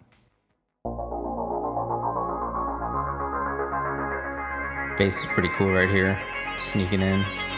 Bass 4.98 5.18
is 5.18 5.26
pretty 5.28 5.50
cool 5.56 5.72
right 5.72 5.90
here, 5.90 6.22
sneaking 6.58 7.02
in. 7.02 7.49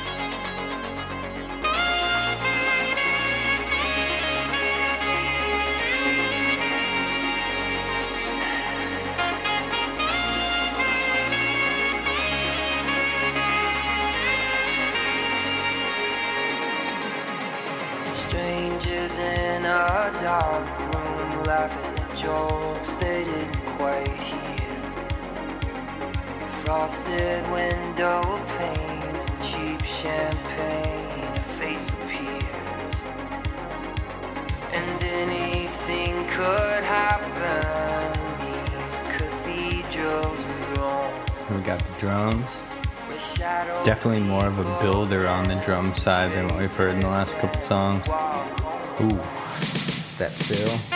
Dark 20.22 20.80
room 20.94 21.44
laughing 21.46 21.98
at 21.98 22.16
jokes 22.16 22.96
they 22.98 23.24
didn't 23.24 23.66
quite 23.76 24.22
hear. 24.22 24.68
Frosted 26.64 27.42
window 27.52 28.22
panes 28.60 29.26
and 29.26 29.42
cheap 29.42 29.82
champagne, 29.84 31.34
a 31.34 31.40
face 31.58 31.90
appears. 31.90 32.96
And 34.72 35.04
anything 35.04 36.14
could 36.28 36.84
happen 36.84 37.32
in 38.46 38.64
these 38.78 39.00
cathedrals 39.18 40.44
we 40.44 40.80
roam. 40.80 41.12
We 41.50 41.64
got 41.66 41.80
the 41.80 41.98
drums. 41.98 42.60
Definitely 43.84 44.20
more 44.20 44.46
of 44.46 44.60
a 44.60 44.80
builder 44.82 45.28
on 45.28 45.46
the 45.46 45.56
drum 45.56 45.96
side 45.96 46.32
than 46.34 46.48
what 46.48 46.60
we've 46.60 46.72
heard 46.72 46.94
in 46.94 47.00
the 47.00 47.08
last 47.08 47.40
couple 47.40 47.60
songs. 47.60 48.08
Ooh, 49.02 49.20
that 50.22 50.30
fill. 50.30 50.91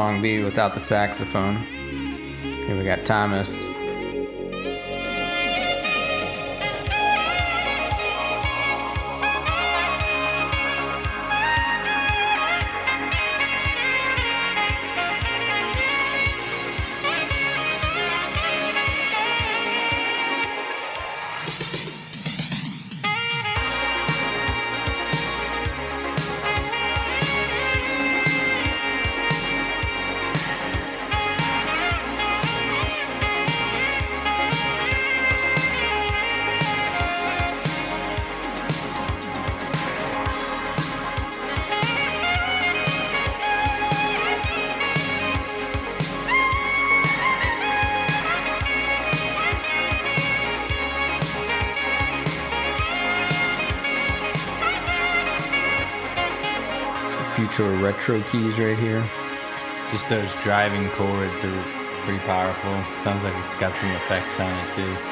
Song 0.00 0.22
be 0.22 0.42
without 0.42 0.72
the 0.72 0.80
saxophone? 0.80 1.56
Here 2.66 2.74
we 2.74 2.84
got 2.84 3.04
Thomas. 3.04 3.69
Retro 57.90 58.22
keys 58.30 58.56
right 58.56 58.78
here. 58.78 59.02
Just 59.90 60.08
those 60.08 60.32
driving 60.42 60.88
chords 60.90 61.42
are 61.42 61.62
pretty 62.04 62.20
powerful. 62.20 62.72
Sounds 63.00 63.24
like 63.24 63.34
it's 63.44 63.56
got 63.56 63.76
some 63.76 63.90
effects 63.90 64.38
on 64.38 64.52
it 64.52 64.74
too. 64.76 65.09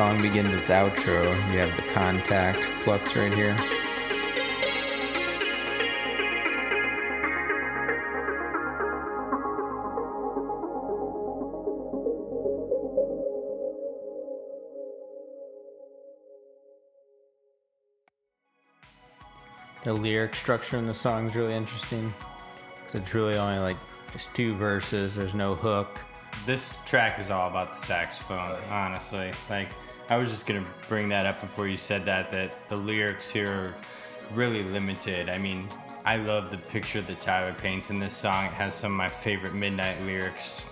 Song 0.00 0.22
begins 0.22 0.50
its 0.54 0.70
outro, 0.70 1.22
you 1.52 1.58
have 1.58 1.76
the 1.76 1.82
contact 1.92 2.56
flux 2.56 3.14
right 3.16 3.34
here. 3.34 3.54
The 19.82 19.92
lyric 19.92 20.34
structure 20.34 20.78
in 20.78 20.86
the 20.86 20.94
song 20.94 21.28
is 21.28 21.36
really 21.36 21.52
interesting. 21.52 22.14
So 22.88 22.96
it's 22.96 23.12
really 23.12 23.36
only 23.36 23.58
like 23.58 23.76
just 24.14 24.34
two 24.34 24.56
verses. 24.56 25.16
There's 25.16 25.34
no 25.34 25.54
hook. 25.54 26.00
This 26.46 26.82
track 26.86 27.18
is 27.18 27.30
all 27.30 27.50
about 27.50 27.72
the 27.72 27.78
saxophone, 27.78 28.52
oh, 28.52 28.72
honestly. 28.72 29.30
Like, 29.50 29.68
I 30.10 30.16
was 30.16 30.28
just 30.28 30.44
gonna 30.44 30.66
bring 30.88 31.08
that 31.10 31.24
up 31.24 31.40
before 31.40 31.68
you 31.68 31.76
said 31.76 32.04
that. 32.06 32.32
That 32.32 32.68
the 32.68 32.76
lyrics 32.76 33.30
here 33.30 33.52
are 33.52 33.74
really 34.34 34.64
limited. 34.64 35.28
I 35.28 35.38
mean, 35.38 35.68
I 36.04 36.16
love 36.16 36.50
the 36.50 36.58
picture 36.58 37.00
that 37.00 37.20
Tyler 37.20 37.54
paints 37.54 37.90
in 37.90 38.00
this 38.00 38.16
song. 38.16 38.46
It 38.46 38.52
has 38.54 38.74
some 38.74 38.90
of 38.90 38.98
my 38.98 39.08
favorite 39.08 39.54
midnight 39.54 40.02
lyrics 40.02 40.66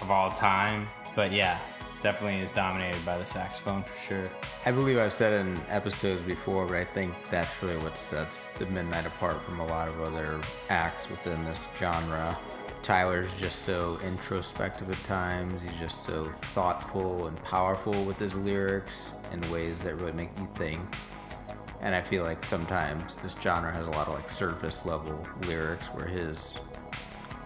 of 0.00 0.12
all 0.12 0.30
time. 0.30 0.88
But 1.16 1.32
yeah, 1.32 1.58
definitely 2.00 2.38
is 2.38 2.52
dominated 2.52 3.04
by 3.04 3.18
the 3.18 3.26
saxophone 3.26 3.82
for 3.82 3.96
sure. 3.96 4.30
I 4.64 4.70
believe 4.70 4.98
I've 4.98 5.12
said 5.12 5.44
in 5.44 5.60
episodes 5.68 6.22
before, 6.22 6.64
but 6.64 6.76
I 6.76 6.84
think 6.84 7.12
that's 7.28 7.60
really 7.64 7.76
what 7.78 7.98
sets 7.98 8.40
the 8.60 8.66
Midnight 8.66 9.04
apart 9.04 9.42
from 9.42 9.58
a 9.58 9.66
lot 9.66 9.88
of 9.88 10.00
other 10.00 10.40
acts 10.68 11.10
within 11.10 11.44
this 11.44 11.66
genre. 11.76 12.38
Tyler's 12.82 13.32
just 13.34 13.60
so 13.60 13.98
introspective 14.04 14.90
at 14.90 15.02
times. 15.04 15.62
He's 15.62 15.78
just 15.78 16.04
so 16.04 16.24
thoughtful 16.54 17.26
and 17.26 17.42
powerful 17.44 18.04
with 18.04 18.18
his 18.18 18.34
lyrics 18.36 19.12
in 19.32 19.40
ways 19.50 19.82
that 19.82 19.96
really 19.96 20.12
make 20.12 20.30
you 20.38 20.48
think. 20.56 20.80
And 21.82 21.94
I 21.94 22.02
feel 22.02 22.24
like 22.24 22.44
sometimes 22.44 23.16
this 23.16 23.34
genre 23.40 23.72
has 23.72 23.86
a 23.86 23.90
lot 23.90 24.08
of 24.08 24.14
like 24.14 24.28
surface 24.28 24.84
level 24.84 25.26
lyrics 25.46 25.86
where 25.88 26.06
his 26.06 26.58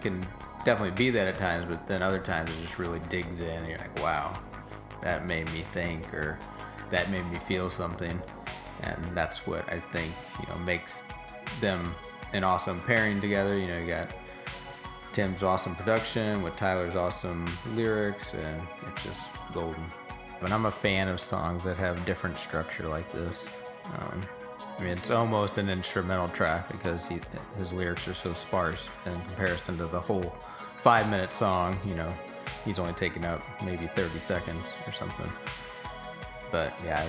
can 0.01 0.27
definitely 0.65 0.97
be 0.97 1.11
that 1.11 1.27
at 1.27 1.39
times, 1.39 1.67
but 1.69 1.87
then 1.87 2.03
other 2.03 2.19
times 2.19 2.51
it 2.51 2.63
just 2.63 2.79
really 2.79 3.01
digs 3.09 3.41
in 3.41 3.49
and 3.49 3.69
you're 3.69 3.79
like, 3.79 4.03
wow, 4.03 4.39
that 5.03 5.27
made 5.27 5.51
me 5.53 5.65
think 5.73 6.13
or 6.13 6.39
that 6.91 7.11
made 7.11 7.25
me 7.31 7.39
feel 7.41 7.71
something. 7.71 8.21
And 8.83 9.17
that's 9.17 9.47
what 9.47 9.69
I 9.73 9.81
think, 9.81 10.13
you 10.41 10.47
know, 10.49 10.59
makes 10.61 11.03
them 11.61 11.95
an 12.33 12.45
awesome 12.45 12.81
pairing 12.83 13.21
together. 13.21 13.57
You 13.59 13.69
know, 13.69 13.79
you 13.79 13.87
got 13.87 14.11
Tim's 15.15 15.45
awesome 15.45 15.77
production 15.77 16.43
with 16.43 16.57
Tyler's 16.57 16.97
awesome 16.97 17.47
lyrics, 17.75 18.35
and 18.35 18.61
it's 18.89 19.05
just 19.05 19.21
golden. 19.53 19.85
But 20.41 20.51
I'm 20.51 20.67
a 20.67 20.73
fan 20.73 21.07
of 21.07 21.21
songs 21.21 21.63
that 21.63 21.77
have 21.77 22.05
different 22.05 22.37
structure 22.37 22.89
like 22.89 23.13
this. 23.13 23.57
Um, 23.97 24.27
I 24.77 24.83
mean, 24.83 24.91
it's 24.91 25.13
almost 25.13 25.57
an 25.57 25.71
instrumental 25.71 26.29
track 26.31 26.69
because 26.69 27.07
he, 27.07 27.21
his 27.57 27.73
lyrics 27.73 28.09
are 28.09 28.15
so 28.15 28.35
sparse 28.35 28.91
in 29.07 29.13
comparison 29.13 29.79
to 29.79 29.87
the 29.87 30.01
whole 30.01 30.35
five 30.83 31.09
minute 31.09 31.33
song. 31.33 31.79
You 31.85 31.95
know, 31.95 32.13
he's 32.65 32.81
only 32.81 32.95
taking 32.95 33.25
up 33.25 33.41
maybe 33.63 33.87
30 33.87 34.19
seconds 34.19 34.71
or 34.85 34.91
something. 34.91 35.33
But 36.51 36.75
yeah, 36.85 37.09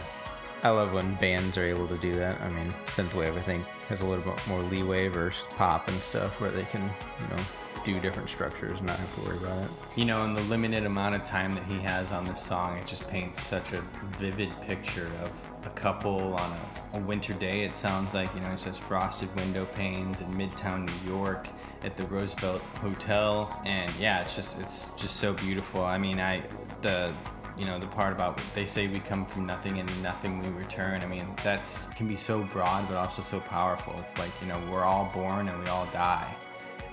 I, 0.62 0.68
I 0.68 0.70
love 0.70 0.94
when 0.94 1.16
bands 1.16 1.58
are 1.58 1.64
able 1.64 1.88
to 1.88 1.98
do 1.98 2.20
that. 2.20 2.40
I 2.40 2.50
mean, 2.50 2.72
Synthwave, 2.86 3.36
I 3.36 3.42
think, 3.42 3.66
has 3.90 4.02
a 4.02 4.06
little 4.06 4.32
bit 4.32 4.48
more 4.48 4.62
leeway 4.62 5.08
versus 5.08 5.48
pop 5.56 5.88
and 5.88 6.00
stuff 6.04 6.40
where 6.40 6.52
they 6.52 6.66
can, 6.66 6.84
you 6.84 7.28
know, 7.36 7.44
do 7.86 8.00
different 8.00 8.30
structures 8.30 8.80
and 8.80 8.88
not 8.88 8.98
have 8.98 9.16
to 9.16 9.22
worry 9.22 9.38
about 9.38 9.64
it. 9.64 9.70
You 9.96 10.06
know, 10.06 10.26
in 10.26 10.34
the 10.34 10.42
limited 10.42 10.86
amount 10.86 11.16
of 11.16 11.24
time 11.24 11.54
that 11.56 11.64
he 11.64 11.80
has 11.80 12.12
on 12.12 12.26
this 12.26 12.42
song, 12.42 12.78
it 12.78 12.86
just 12.86 13.08
paints 13.08 13.42
such 13.42 13.74
a 13.74 13.82
vivid 14.18 14.50
picture 14.62 15.10
of 15.24 15.50
a 15.66 15.70
couple 15.70 16.34
on 16.34 16.52
a, 16.94 16.98
a 16.98 17.00
winter 17.00 17.34
day. 17.34 17.62
It 17.62 17.78
sounds 17.78 18.14
like, 18.14 18.34
you 18.34 18.42
know, 18.42 18.50
he 18.50 18.58
says 18.58 18.78
frosted 18.78 19.34
window 19.36 19.66
panes 19.66 20.20
in 20.20 20.28
Midtown 20.34 20.90
New 20.90 21.12
York 21.12 21.48
at 21.84 21.96
the 21.96 22.06
Roosevelt 22.08 22.62
Hotel. 22.82 23.62
And 23.66 23.92
yeah, 24.00 24.22
it's 24.22 24.36
just, 24.36 24.60
it's 24.60 24.90
just 24.92 25.18
so 25.18 25.34
beautiful. 25.34 25.86
I 25.86 26.00
mean, 26.00 26.20
I, 26.20 26.44
the, 26.82 27.14
you 27.58 27.64
know 27.64 27.80
the 27.80 27.88
part 27.88 28.12
about 28.12 28.42
they 28.54 28.66
say 28.66 28.86
we 28.90 29.00
come 29.00 29.26
from 29.26 29.46
nothing 29.46 29.80
and 29.80 30.04
nothing 30.04 30.42
we 30.42 30.50
return 30.50 31.02
i 31.02 31.06
mean 31.06 31.26
that's 31.42 31.86
can 31.94 32.06
be 32.06 32.18
so 32.18 32.44
broad 32.44 32.86
but 32.86 32.98
also 32.98 33.22
so 33.22 33.40
powerful 33.40 33.96
it's 33.98 34.18
like 34.18 34.32
you 34.42 34.48
know 34.50 34.62
we're 34.70 34.84
all 34.84 35.10
born 35.14 35.48
and 35.48 35.58
we 35.64 35.66
all 35.68 35.86
die 35.94 36.36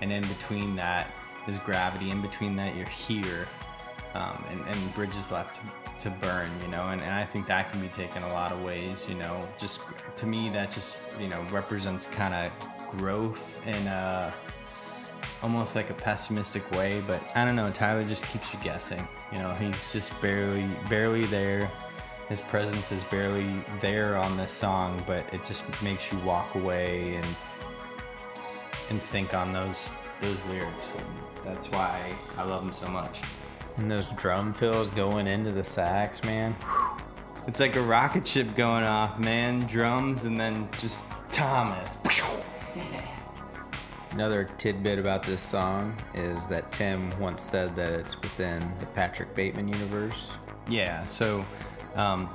and 0.02 0.12
in 0.12 0.26
between 0.26 0.74
that 0.76 1.14
is 1.46 1.58
gravity. 1.58 2.10
In 2.10 2.20
between 2.20 2.56
that 2.56 2.76
you're 2.76 2.84
here 2.86 3.48
um, 4.14 4.44
and, 4.50 4.60
and 4.66 4.94
bridges 4.94 5.30
left 5.30 5.54
to, 5.54 5.60
to 6.00 6.10
burn 6.10 6.50
you 6.60 6.68
know? 6.68 6.88
And, 6.88 7.00
and 7.00 7.14
i 7.14 7.24
think 7.24 7.46
that 7.46 7.70
can 7.70 7.80
be 7.80 7.88
taken 7.88 8.22
a 8.24 8.32
lot 8.32 8.52
of 8.52 8.62
ways 8.62 9.08
you 9.08 9.14
know? 9.14 9.48
Just 9.58 9.80
to 10.16 10.26
me 10.26 10.50
that 10.50 10.70
just 10.70 10.98
you 11.18 11.28
know 11.28 11.42
represents 11.50 12.06
kind 12.06 12.34
of 12.34 12.52
growth 12.90 13.64
in 13.66 13.86
a 13.86 14.34
almost 15.42 15.74
like 15.74 15.90
a 15.90 15.94
pessimistic 15.94 16.68
way. 16.72 17.02
But 17.06 17.22
i 17.34 17.44
don't 17.44 17.56
know 17.56 17.70
tyler 17.70 18.04
just 18.04 18.26
keeps 18.26 18.52
you 18.52 18.60
guessing 18.60 19.06
you 19.30 19.38
know? 19.38 19.54
He's 19.54 19.92
just 19.92 20.20
barely 20.20 20.68
barely 20.90 21.24
there. 21.26 21.70
His 22.28 22.40
presence 22.40 22.92
is 22.92 23.04
barely 23.04 23.64
there 23.80 24.16
on 24.16 24.36
this 24.36 24.52
song 24.52 25.02
but 25.06 25.32
it 25.32 25.44
just 25.44 25.64
makes 25.82 26.10
you 26.10 26.18
walk 26.18 26.54
away 26.56 27.14
and 27.14 27.26
and 28.90 29.02
think 29.02 29.34
on 29.34 29.52
those 29.52 29.90
those 30.20 30.44
lyrics. 30.46 30.94
And 30.94 31.06
that's 31.42 31.70
why 31.70 32.00
i 32.38 32.44
love 32.44 32.64
them 32.64 32.72
so 32.72 32.88
much. 32.88 33.20
And 33.76 33.90
those 33.90 34.10
drum 34.10 34.52
fills 34.52 34.90
going 34.90 35.26
into 35.26 35.50
the 35.50 35.64
sax, 35.64 36.22
man. 36.24 36.54
it's 37.46 37.58
like 37.58 37.74
a 37.76 37.80
rocket 37.80 38.26
ship 38.26 38.54
going 38.54 38.84
off 38.84 39.18
man. 39.18 39.66
Drums 39.66 40.24
and 40.24 40.38
then 40.38 40.68
just 40.78 41.04
thomas. 41.30 41.98
Another 44.12 44.44
tidbit 44.58 44.98
about 44.98 45.22
this 45.22 45.40
song 45.40 45.96
is 46.14 46.46
that 46.48 46.70
Tim 46.70 47.18
once 47.18 47.42
said 47.42 47.74
that 47.76 47.94
it's 47.94 48.20
within 48.20 48.70
the 48.78 48.84
Patrick 48.84 49.34
Bateman 49.34 49.68
universe. 49.68 50.36
Yeah, 50.68 51.06
so 51.06 51.46
um, 51.94 52.28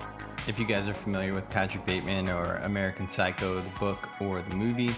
if 0.48 0.58
you 0.58 0.66
guys 0.66 0.88
are 0.88 0.94
familiar 0.96 1.36
with 1.36 1.48
Patrick 1.52 1.86
Bateman 1.86 2.30
or 2.30 2.56
American 2.58 3.08
Psycho, 3.08 3.62
the 3.62 3.70
book 3.80 4.10
or 4.20 4.42
the 4.42 4.56
movie, 4.56 4.92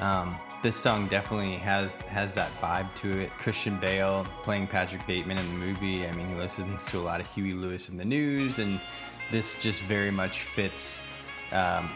um, 0.00 0.36
this 0.62 0.76
song 0.76 1.06
definitely 1.08 1.56
has 1.56 2.02
has 2.02 2.34
that 2.34 2.50
vibe 2.60 2.92
to 2.96 3.18
it. 3.20 3.30
Christian 3.38 3.78
Bale 3.78 4.26
playing 4.42 4.66
Patrick 4.66 5.06
Bateman 5.06 5.38
in 5.38 5.46
the 5.46 5.66
movie. 5.66 6.06
I 6.06 6.12
mean, 6.12 6.28
he 6.28 6.34
listens 6.34 6.86
to 6.86 6.98
a 6.98 7.02
lot 7.02 7.20
of 7.20 7.32
Huey 7.32 7.52
Lewis 7.52 7.88
and 7.88 7.98
the 8.00 8.04
News, 8.04 8.58
and 8.58 8.80
this 9.30 9.60
just 9.60 9.82
very 9.82 10.10
much 10.10 10.40
fits 10.40 11.24
um, 11.52 11.90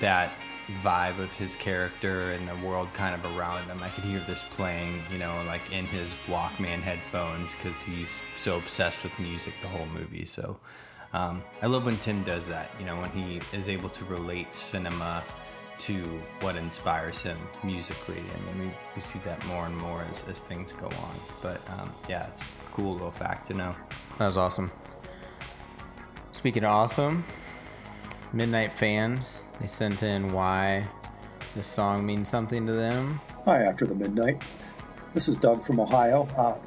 that 0.00 0.32
vibe 0.82 1.18
of 1.18 1.32
his 1.32 1.56
character 1.56 2.30
and 2.30 2.48
the 2.48 2.56
world 2.66 2.92
kind 2.94 3.14
of 3.14 3.36
around 3.36 3.62
him. 3.64 3.82
I 3.82 3.88
could 3.88 4.04
hear 4.04 4.20
this 4.20 4.42
playing, 4.42 5.02
you 5.10 5.18
know, 5.18 5.34
like 5.46 5.72
in 5.72 5.84
his 5.84 6.14
Walkman 6.28 6.80
headphones 6.80 7.54
because 7.54 7.82
he's 7.82 8.22
so 8.36 8.58
obsessed 8.58 9.02
with 9.02 9.18
music 9.18 9.54
the 9.62 9.68
whole 9.68 9.86
movie. 9.86 10.24
So 10.24 10.58
um, 11.12 11.42
I 11.60 11.66
love 11.66 11.84
when 11.84 11.96
Tim 11.98 12.22
does 12.22 12.46
that, 12.48 12.70
you 12.78 12.86
know, 12.86 13.00
when 13.00 13.10
he 13.10 13.40
is 13.52 13.68
able 13.68 13.88
to 13.90 14.04
relate 14.04 14.54
cinema 14.54 15.24
to 15.80 16.20
what 16.40 16.56
inspires 16.56 17.22
him 17.22 17.38
musically. 17.62 18.18
I 18.18 18.52
mean, 18.58 18.68
we, 18.68 18.74
we 18.94 19.00
see 19.00 19.18
that 19.20 19.44
more 19.46 19.66
and 19.66 19.76
more 19.76 20.04
as, 20.10 20.28
as 20.28 20.40
things 20.40 20.72
go 20.72 20.86
on. 20.86 21.14
But 21.42 21.60
um, 21.78 21.92
yeah, 22.08 22.28
it's 22.28 22.42
a 22.42 22.70
cool 22.72 22.92
little 22.92 23.10
fact 23.10 23.46
to 23.48 23.54
know. 23.54 23.74
That 24.18 24.26
was 24.26 24.36
awesome. 24.36 24.70
Speaking 26.32 26.64
of 26.64 26.70
awesome, 26.70 27.24
Midnight 28.32 28.72
fans, 28.72 29.38
they 29.60 29.66
sent 29.66 30.02
in 30.02 30.32
why 30.32 30.86
this 31.56 31.66
song 31.66 32.06
means 32.06 32.28
something 32.28 32.66
to 32.66 32.72
them. 32.72 33.20
Hi, 33.44 33.64
After 33.64 33.86
the 33.86 33.94
Midnight. 33.94 34.42
This 35.14 35.28
is 35.28 35.36
Doug 35.36 35.62
from 35.62 35.80
Ohio. 35.80 36.28
Uh, 36.36 36.58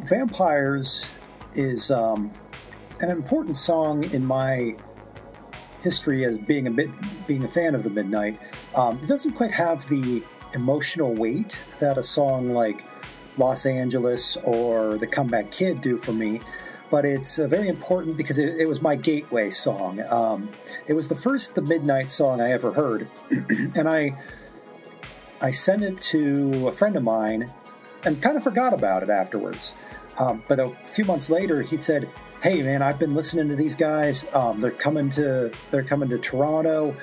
Vampires 0.00 1.08
is 1.54 1.90
um, 1.90 2.32
an 3.00 3.10
important 3.10 3.56
song 3.56 4.02
in 4.12 4.24
my 4.24 4.74
history 5.82 6.24
as 6.24 6.38
being 6.38 6.66
a 6.66 6.70
bit 6.70 6.90
being 7.26 7.44
a 7.44 7.48
fan 7.48 7.74
of 7.74 7.82
the 7.82 7.90
Midnight. 7.90 8.38
Um, 8.74 8.98
it 9.02 9.08
doesn't 9.08 9.32
quite 9.32 9.52
have 9.52 9.86
the 9.88 10.22
emotional 10.54 11.14
weight 11.14 11.58
that 11.80 11.98
a 11.98 12.02
song 12.02 12.50
like 12.50 12.84
Los 13.38 13.66
Angeles 13.66 14.36
or 14.44 14.98
The 14.98 15.06
Comeback 15.06 15.50
Kid 15.50 15.80
do 15.80 15.96
for 15.96 16.12
me. 16.12 16.40
But 16.90 17.06
it's 17.06 17.38
uh, 17.38 17.48
very 17.48 17.68
important 17.68 18.18
because 18.18 18.38
it, 18.38 18.54
it, 18.60 18.66
was 18.66 18.82
my 18.82 18.96
gateway 18.96 19.48
song. 19.48 20.02
Um, 20.10 20.50
it 20.86 20.92
was 20.92 21.08
the 21.08 21.14
first 21.14 21.54
The 21.54 21.62
Midnight 21.62 22.10
song 22.10 22.42
I 22.42 22.52
ever 22.52 22.70
heard, 22.70 23.08
and 23.30 23.88
I 23.88 24.18
I 25.40 25.50
sent 25.50 25.82
it 25.82 26.00
to 26.02 26.68
a 26.68 26.72
friend 26.72 26.94
of 26.94 27.02
mine 27.02 27.50
and 28.04 28.20
kind 28.20 28.36
of 28.36 28.44
forgot 28.44 28.74
about 28.74 29.02
it 29.02 29.08
afterwards. 29.08 29.74
Um, 30.18 30.42
but 30.46 30.60
a 30.60 30.70
few 30.86 31.04
months 31.04 31.30
later, 31.30 31.62
he 31.62 31.76
said, 31.76 32.10
"Hey, 32.42 32.62
man, 32.62 32.82
I've 32.82 32.98
been 32.98 33.14
listening 33.14 33.48
to 33.48 33.56
these 33.56 33.76
guys. 33.76 34.28
Um, 34.34 34.60
they're 34.60 34.70
coming 34.70 35.10
to 35.10 35.50
they're 35.70 35.84
coming 35.84 36.08
to 36.10 36.18
Toronto. 36.18 36.96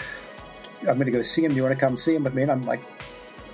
I'm 0.82 0.96
going 0.96 1.06
to 1.06 1.12
go 1.12 1.22
see 1.22 1.42
them. 1.42 1.52
Do 1.52 1.56
you 1.58 1.64
want 1.64 1.78
to 1.78 1.80
come 1.80 1.96
see 1.96 2.14
them 2.14 2.24
with 2.24 2.34
me?" 2.34 2.44
And 2.44 2.52
I'm 2.52 2.66
like, 2.66 2.82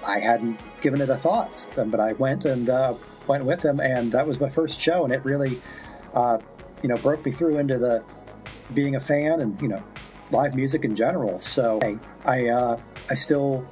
I 0.05 0.19
hadn't 0.19 0.81
given 0.81 1.01
it 1.01 1.09
a 1.09 1.15
thought, 1.15 1.55
but 1.87 1.99
I 1.99 2.13
went 2.13 2.45
and 2.45 2.69
uh, 2.69 2.93
went 3.27 3.45
with 3.45 3.61
them, 3.61 3.79
and 3.79 4.11
that 4.11 4.27
was 4.27 4.39
my 4.39 4.49
first 4.49 4.79
show, 4.79 5.03
and 5.03 5.13
it 5.13 5.23
really 5.25 5.61
uh, 6.13 6.37
you 6.81 6.89
know 6.89 6.95
broke 6.97 7.25
me 7.25 7.31
through 7.31 7.57
into 7.57 7.77
the 7.77 8.03
being 8.73 8.95
a 8.95 8.99
fan 8.99 9.41
and 9.41 9.59
you 9.61 9.67
know 9.67 9.83
live 10.31 10.55
music 10.55 10.85
in 10.85 10.95
general. 10.95 11.39
So 11.39 11.79
hey, 11.81 11.97
I 12.25 12.47
uh, 12.49 12.81
I 13.09 13.13
still 13.13 13.67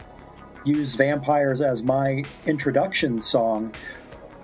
use 0.65 0.95
Vampires 0.95 1.61
as 1.61 1.83
my 1.83 2.23
introduction 2.45 3.19
song 3.19 3.73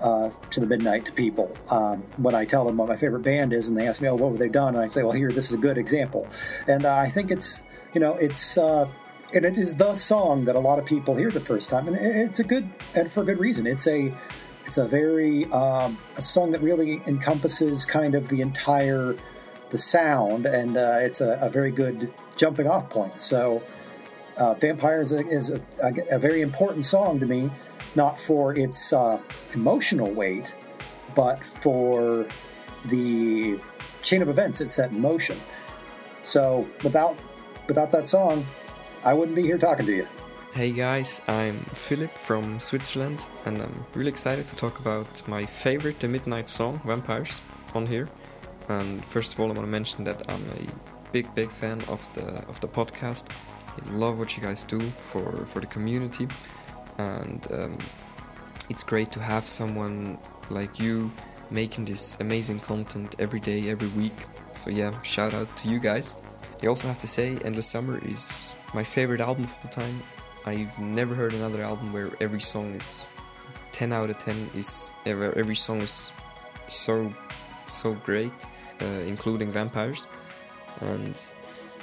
uh, 0.02 0.30
to 0.52 0.60
the 0.60 0.66
midnight 0.66 1.06
to 1.06 1.12
people 1.12 1.56
um, 1.70 2.04
when 2.18 2.36
I 2.36 2.46
tell 2.46 2.66
them 2.66 2.78
what 2.78 2.88
my 2.88 2.96
favorite 2.96 3.24
band 3.24 3.54
is, 3.54 3.70
and 3.70 3.78
they 3.78 3.88
ask 3.88 4.02
me, 4.02 4.08
"Oh, 4.08 4.16
what 4.16 4.30
have 4.30 4.40
they 4.40 4.50
done?" 4.50 4.76
and 4.76 4.84
I 4.84 4.88
say, 4.88 5.04
"Well, 5.04 5.14
here, 5.14 5.30
this 5.30 5.48
is 5.48 5.54
a 5.54 5.58
good 5.58 5.78
example." 5.78 6.28
And 6.68 6.86
uh, 6.86 6.96
I 6.96 7.10
think 7.10 7.32
it's 7.32 7.64
you 7.94 8.00
know 8.00 8.16
it's 8.16 8.58
uh, 8.58 8.88
and 9.34 9.46
it 9.46 9.58
is 9.58 9.78
the 9.78 9.96
song 9.96 10.46
that 10.46 10.56
a 10.56 10.60
lot 10.60 10.80
of 10.80 10.86
people 10.86 11.16
hear 11.16 11.30
the 11.30 11.40
first 11.40 11.70
time, 11.70 11.88
and 11.88 11.98
it's 11.98 12.40
a 12.40 12.44
good 12.44 12.70
and 12.96 13.12
for 13.12 13.22
a 13.22 13.26
good 13.26 13.40
reason. 13.40 13.68
It's 13.68 13.88
a 13.88 14.14
it's 14.66 14.78
a 14.78 14.88
very 14.88 15.46
um, 15.52 15.98
a 16.16 16.22
song 16.22 16.52
that 16.52 16.62
really 16.62 17.02
encompasses 17.08 17.86
kind 17.86 18.16
of 18.16 18.30
the 18.30 18.42
entire 18.42 19.16
the 19.70 19.78
sound, 19.78 20.46
and 20.46 20.78
uh, 20.78 20.98
it's 21.02 21.22
a, 21.22 21.38
a, 21.42 21.50
very 21.50 21.72
good 21.72 22.12
jumping 22.36 22.68
off 22.68 22.90
point. 22.90 23.20
So, 23.20 23.62
uh, 24.40 24.54
"Vampires" 24.56 25.12
is 25.12 25.52
a, 25.52 25.62
a, 25.84 26.16
a, 26.16 26.20
very 26.20 26.42
important 26.42 26.86
song 26.86 27.20
to 27.20 27.26
me, 27.26 27.52
not 27.96 28.20
for 28.20 28.56
its 28.56 28.94
uh, 28.94 29.20
emotional 29.54 30.10
weight, 30.10 30.56
but 31.14 31.46
for 31.46 32.26
the 32.86 33.60
chain 34.02 34.22
of 34.22 34.30
events 34.30 34.62
it 34.62 34.70
set 34.70 34.92
in 34.92 35.00
motion. 35.00 35.38
So, 36.24 36.68
without 36.84 37.18
without 37.68 37.92
that 37.92 38.08
song, 38.08 38.48
I 39.04 39.14
wouldn't 39.14 39.36
be 39.36 39.44
here 39.44 39.58
talking 39.58 39.86
to 39.86 39.96
you. 39.96 40.08
Hey 40.54 40.72
guys, 40.72 41.22
I'm 41.28 41.60
Philip 41.74 42.18
from 42.18 42.60
Switzerland, 42.60 43.28
and 43.46 43.62
I'm 43.62 43.86
really 43.94 44.10
excited 44.10 44.48
to 44.48 44.56
talk 44.56 44.80
about 44.80 45.28
my 45.28 45.46
favorite 45.46 46.00
The 46.00 46.08
Midnight 46.08 46.50
song, 46.50 46.82
Vampires, 46.84 47.40
on 47.76 47.86
here. 47.86 48.10
And 48.68 49.06
first 49.06 49.34
of 49.34 49.40
all, 49.40 49.52
I 49.52 49.54
want 49.54 49.68
to 49.68 49.72
mention 49.72 50.06
that 50.06 50.28
I'm 50.32 50.44
a 50.50 51.12
big, 51.12 51.34
big 51.36 51.52
fan 51.52 51.82
of 51.88 52.02
the 52.16 52.44
of 52.48 52.60
the 52.62 52.68
podcast. 52.68 53.26
I 53.88 53.92
love 53.92 54.20
what 54.20 54.36
you 54.36 54.44
guys 54.44 54.64
do 54.64 54.80
for 55.02 55.46
for 55.46 55.60
the 55.60 55.68
community, 55.68 56.28
and 56.98 57.48
um, 57.52 57.78
it's 58.70 58.84
great 58.84 59.12
to 59.14 59.20
have 59.20 59.48
someone 59.48 60.18
like 60.50 60.80
you 60.80 61.12
making 61.52 61.86
this 61.86 62.20
amazing 62.20 62.60
content 62.60 63.16
every 63.20 63.40
day, 63.40 63.70
every 63.70 63.88
week. 63.90 64.26
So 64.54 64.70
yeah, 64.70 65.02
shout 65.02 65.34
out 65.34 65.56
to 65.58 65.70
you 65.70 65.80
guys. 65.80 66.16
I 66.62 66.68
also 66.68 66.88
have 66.88 67.00
to 67.00 67.08
say, 67.08 67.38
Endless 67.44 67.68
Summer 67.68 68.00
is 68.06 68.56
my 68.74 68.84
favorite 68.84 69.22
album 69.22 69.46
of 69.46 69.56
all 69.64 69.70
time. 69.70 70.04
I've 70.46 70.78
never 70.80 71.16
heard 71.16 71.34
another 71.34 71.62
album 71.64 71.94
where 71.94 72.12
every 72.20 72.42
song 72.42 72.76
is 72.76 73.08
10 73.72 73.94
out 73.94 74.10
of 74.10 74.18
10 74.18 74.52
is 74.56 74.92
every 75.06 75.56
song 75.56 75.82
is 75.82 76.12
so 76.68 77.14
so 77.68 77.94
great 77.94 78.34
uh, 78.82 78.86
including 79.06 79.52
vampires 79.52 80.08
and 80.82 81.34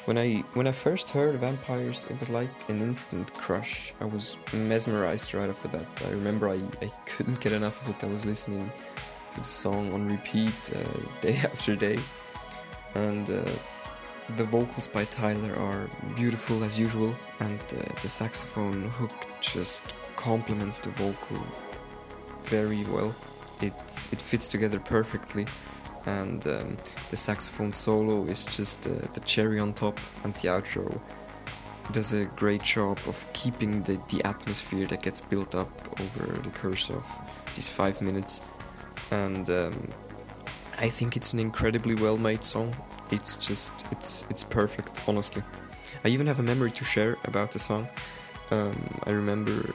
when 0.07 0.17
I 0.17 0.45
when 0.55 0.67
I 0.67 0.73
first 0.73 1.11
heard 1.11 1.35
vampires 1.37 2.07
it 2.11 2.19
was 2.19 2.31
like 2.31 2.51
an 2.69 2.81
instant 2.81 3.35
crush. 3.35 3.93
I 4.01 4.05
was 4.05 4.39
mesmerized 4.53 5.35
right 5.35 5.51
off 5.51 5.61
the 5.61 5.69
bat. 5.69 6.03
I 6.07 6.11
remember 6.11 6.49
I, 6.49 6.61
I 6.81 6.91
couldn't 7.07 7.41
get 7.41 7.53
enough 7.53 7.83
of 7.83 7.91
it. 7.91 8.05
I 8.05 8.07
was 8.07 8.25
listening 8.25 8.71
to 9.35 9.41
the 9.41 9.49
song 9.49 9.93
on 9.93 10.07
repeat 10.07 10.55
uh, 10.75 11.01
day 11.21 11.37
after 11.37 11.75
day. 11.77 11.99
And 12.95 13.29
uh, 13.29 13.45
the 14.37 14.45
vocals 14.45 14.89
by 14.89 15.05
Tyler 15.05 15.55
are 15.57 15.91
beautiful 16.15 16.65
as 16.65 16.79
usual, 16.79 17.15
and 17.41 17.61
uh, 17.61 18.01
the 18.01 18.09
saxophone 18.09 18.83
hook 18.83 19.27
just 19.41 19.95
complements 20.17 20.79
the 20.79 20.91
vocal 20.91 21.39
very 22.43 22.85
well. 22.85 23.15
It 23.61 23.75
it 24.13 24.23
fits 24.23 24.49
together 24.49 24.79
perfectly, 24.79 25.47
and 26.07 26.47
um, 26.47 26.77
the 27.11 27.17
saxophone 27.17 27.73
solo 27.73 28.25
is 28.25 28.47
just 28.47 28.87
uh, 28.87 28.91
the 29.13 29.21
cherry 29.21 29.59
on 29.59 29.73
top, 29.73 29.99
and 30.25 30.33
the 30.35 30.49
outro 30.49 31.01
does 31.93 32.13
a 32.13 32.25
great 32.25 32.63
job 32.63 32.99
of 33.07 33.27
keeping 33.33 33.83
the, 33.83 34.01
the 34.09 34.25
atmosphere 34.25 34.87
that 34.87 35.03
gets 35.03 35.21
built 35.21 35.55
up 35.55 35.71
over 36.01 36.39
the 36.41 36.51
course 36.51 36.91
of 36.91 37.05
these 37.55 37.69
five 37.69 38.01
minutes. 38.03 38.43
And 39.11 39.49
um, 39.51 39.89
I 40.79 40.89
think 40.89 41.17
it's 41.17 41.33
an 41.33 41.39
incredibly 41.41 41.95
well 41.95 42.19
made 42.19 42.45
song. 42.45 42.75
It's 43.11 43.37
just 43.37 43.87
it's 43.93 44.25
it's 44.31 44.43
perfect 44.43 45.01
honestly. 45.07 45.43
I 46.05 46.09
even 46.09 46.27
have 46.27 46.41
a 46.41 46.43
memory 46.43 46.71
to 46.73 46.85
share 46.85 47.17
about 47.25 47.53
the 47.53 47.59
song. 47.59 47.89
Um, 48.51 48.77
i 49.07 49.11
remember 49.11 49.75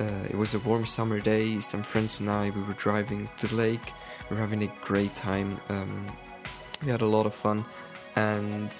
uh, 0.00 0.24
it 0.28 0.36
was 0.36 0.54
a 0.54 0.58
warm 0.58 0.84
summer 0.84 1.20
day. 1.20 1.60
Some 1.60 1.82
friends 1.82 2.20
and 2.20 2.30
i 2.30 2.50
we 2.50 2.62
were 2.62 2.74
driving 2.74 3.28
to 3.38 3.46
the 3.46 3.54
lake. 3.54 3.92
We 4.28 4.36
were 4.36 4.40
having 4.40 4.62
a 4.62 4.72
great 4.82 5.14
time. 5.14 5.60
Um, 5.68 6.10
we 6.84 6.90
had 6.90 7.02
a 7.02 7.06
lot 7.06 7.26
of 7.26 7.34
fun. 7.34 7.64
And 8.16 8.72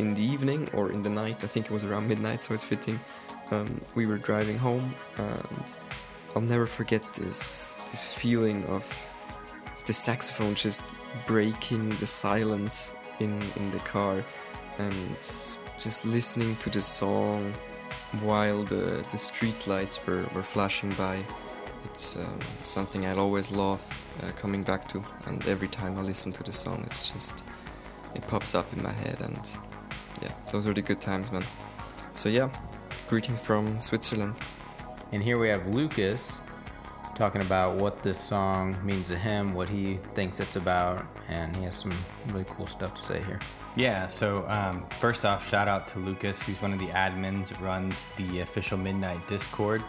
in 0.00 0.14
the 0.14 0.22
evening 0.22 0.68
or 0.72 0.90
in 0.90 1.02
the 1.02 1.10
night 1.10 1.44
i 1.44 1.46
think 1.46 1.66
it 1.66 1.70
was 1.70 1.84
around 1.84 2.08
midnight 2.08 2.42
so 2.42 2.54
it's 2.54 2.64
fitting 2.64 2.98
um, 3.50 3.80
we 3.94 4.06
were 4.06 4.18
driving 4.18 4.56
home. 4.56 4.94
And 5.18 5.76
i'll 6.34 6.42
never 6.42 6.66
forget 6.66 7.02
this 7.14 7.76
this 7.90 8.12
feeling 8.14 8.64
of 8.66 8.84
the 9.86 9.92
saxophone 9.92 10.54
just 10.54 10.84
breaking 11.26 11.88
the 11.96 12.06
silence 12.06 12.94
in 13.18 13.42
in 13.56 13.70
the 13.70 13.80
car 13.80 14.24
and 14.78 15.16
just 15.84 16.04
listening 16.04 16.56
to 16.56 16.70
the 16.70 16.82
song 16.82 17.52
while 18.22 18.64
the 18.64 19.04
the 19.10 19.18
street 19.18 19.66
lights 19.66 20.04
were, 20.06 20.24
were 20.34 20.42
flashing 20.42 20.90
by 20.94 21.24
it's 21.84 22.16
um, 22.16 22.38
something 22.62 23.06
I'll 23.06 23.20
always 23.20 23.50
love 23.50 23.82
uh, 24.22 24.32
coming 24.32 24.62
back 24.62 24.86
to. 24.88 25.02
And 25.26 25.46
every 25.46 25.68
time 25.68 25.98
I 25.98 26.02
listen 26.02 26.32
to 26.32 26.42
the 26.42 26.52
song 26.52 26.84
it's 26.86 27.10
just 27.10 27.44
it 28.14 28.26
pops 28.26 28.54
up 28.54 28.72
in 28.72 28.82
my 28.82 28.92
head 28.92 29.20
and 29.20 29.40
yeah 30.22 30.32
those 30.50 30.66
are 30.66 30.74
the 30.74 30.82
good 30.82 31.00
times 31.00 31.30
man. 31.32 31.44
So 32.14 32.28
yeah 32.28 32.50
greeting 33.08 33.36
from 33.36 33.80
Switzerland. 33.80 34.36
And 35.12 35.22
here 35.22 35.38
we 35.38 35.48
have 35.48 35.66
Lucas 35.66 36.40
talking 37.20 37.42
about 37.42 37.76
what 37.76 38.02
this 38.02 38.18
song 38.18 38.74
means 38.82 39.08
to 39.08 39.14
him, 39.14 39.52
what 39.52 39.68
he 39.68 39.98
thinks 40.14 40.40
it's 40.40 40.56
about, 40.56 41.04
and 41.28 41.54
he 41.54 41.64
has 41.64 41.76
some 41.76 41.92
really 42.28 42.46
cool 42.48 42.66
stuff 42.66 42.94
to 42.94 43.02
say 43.02 43.22
here. 43.24 43.38
Yeah, 43.76 44.08
so 44.08 44.48
um, 44.48 44.86
first 44.98 45.26
off, 45.26 45.46
shout 45.46 45.68
out 45.68 45.86
to 45.88 45.98
Lucas. 45.98 46.42
He's 46.42 46.62
one 46.62 46.72
of 46.72 46.78
the 46.78 46.86
admins, 46.86 47.60
runs 47.60 48.06
the 48.16 48.40
official 48.40 48.78
Midnight 48.78 49.28
Discord. 49.28 49.84